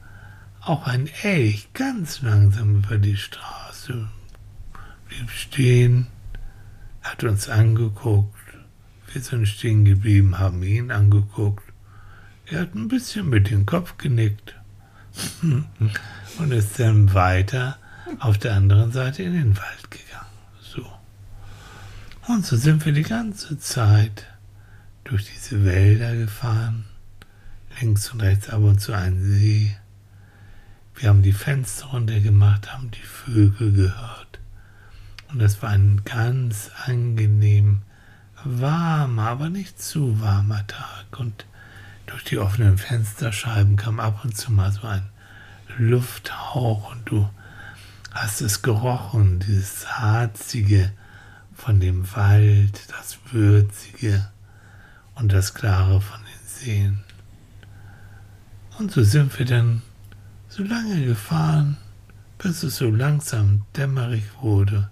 auch 0.62 0.88
ein 0.88 1.10
Elch 1.24 1.70
ganz 1.74 2.22
langsam 2.22 2.78
über 2.78 2.98
die 2.98 3.18
Straße, 3.18 4.08
blieb 5.08 5.30
stehen, 5.30 6.08
hat 7.02 7.24
uns 7.24 7.50
angeguckt, 7.50 8.36
wir 9.12 9.22
sind 9.22 9.48
stehen 9.48 9.86
geblieben, 9.86 10.40
haben 10.40 10.64
ihn 10.64 10.92
angeguckt. 10.92 11.64
Er 12.46 12.62
hat 12.62 12.76
ein 12.76 12.88
bisschen 12.88 13.30
mit 13.30 13.50
dem 13.50 13.66
Kopf 13.66 13.98
genickt, 13.98 14.56
und 16.38 16.52
ist 16.52 16.80
dann 16.80 17.14
weiter 17.14 17.78
auf 18.20 18.38
der 18.38 18.56
anderen 18.56 18.92
Seite 18.92 19.24
in 19.24 19.34
den 19.34 19.58
Wald 19.58 19.92
gegangen. 19.92 20.26
So. 20.62 20.86
Und 22.28 22.46
so 22.46 22.56
sind 22.56 22.86
wir 22.86 22.94
die 22.94 23.04
ganze 23.04 23.58
Zeit 23.58 24.28
durch 25.04 25.30
diese 25.34 25.66
Wälder 25.66 26.16
gefahren, 26.16 26.86
links 27.80 28.12
und 28.12 28.22
rechts 28.22 28.50
ab 28.50 28.62
und 28.62 28.80
zu 28.80 28.94
ein 28.94 29.22
See. 29.22 29.76
Wir 30.96 31.10
haben 31.10 31.22
die 31.24 31.34
Fenster 31.34 31.88
runtergemacht, 31.88 32.72
haben 32.72 32.92
die 32.92 33.00
Vögel 33.00 33.72
gehört. 33.74 34.40
Und 35.30 35.42
es 35.42 35.62
war 35.62 35.70
ein 35.70 36.02
ganz 36.04 36.72
angenehm 36.86 37.82
warmer, 38.44 39.30
aber 39.30 39.50
nicht 39.50 39.82
zu 39.82 40.20
warmer 40.22 40.66
Tag. 40.68 41.20
Und 41.20 41.46
durch 42.06 42.24
die 42.24 42.38
offenen 42.38 42.78
Fensterscheiben 42.78 43.78
kam 43.78 44.00
ab 44.00 44.24
und 44.24 44.36
zu 44.36 44.52
mal 44.52 44.72
so 44.72 44.86
ein 44.86 45.08
Lufthauch 45.78 46.92
und 46.92 47.06
du 47.06 47.30
hast 48.12 48.42
es 48.42 48.62
gerochen, 48.62 49.40
dieses 49.40 49.88
harzige 49.88 50.92
von 51.54 51.80
dem 51.80 52.14
Wald, 52.16 52.88
das 52.90 53.18
würzige 53.32 54.30
und 55.16 55.32
das 55.32 55.54
klare 55.54 56.02
von 56.02 56.20
den 56.20 56.48
Seen. 56.48 57.04
Und 58.78 58.92
so 58.92 59.04
sind 59.04 59.38
wir 59.38 59.46
dann 59.46 59.82
so 60.50 60.64
lange 60.64 61.06
gefahren, 61.06 61.78
bis 62.38 62.64
es 62.64 62.78
so 62.78 62.90
langsam 62.90 63.64
dämmerig 63.78 64.24
wurde. 64.42 64.90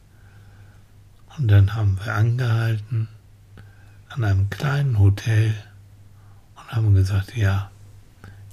Und 1.38 1.48
dann 1.48 1.76
haben 1.76 1.98
wir 2.04 2.14
angehalten 2.14 3.08
an 4.10 4.24
einem 4.24 4.50
kleinen 4.50 5.00
Hotel 5.00 5.54
und 6.56 6.72
haben 6.72 6.94
gesagt, 6.94 7.36
ja, 7.36 7.72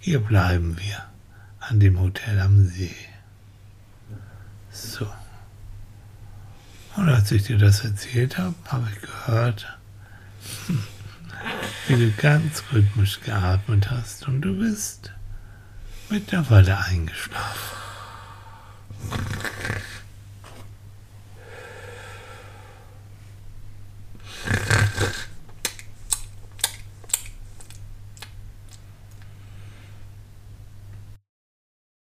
hier 0.00 0.20
bleiben 0.20 0.78
wir 0.78 1.04
an 1.60 1.80
dem 1.80 1.98
Hotel 2.00 2.40
am 2.40 2.64
See. 2.66 2.94
So. 4.76 5.06
Und 6.96 7.08
als 7.08 7.32
ich 7.32 7.44
dir 7.44 7.56
das 7.56 7.84
erzählt 7.84 8.36
habe, 8.36 8.54
habe 8.68 8.88
ich 8.92 9.00
gehört, 9.00 9.78
hm, 10.66 10.82
wie 11.88 11.96
du 11.96 12.10
ganz 12.12 12.62
rhythmisch 12.72 13.20
geatmet 13.20 13.90
hast 13.90 14.28
und 14.28 14.42
du 14.42 14.58
bist 14.58 15.12
mittlerweile 16.10 16.78
eingeschlafen. 16.78 17.76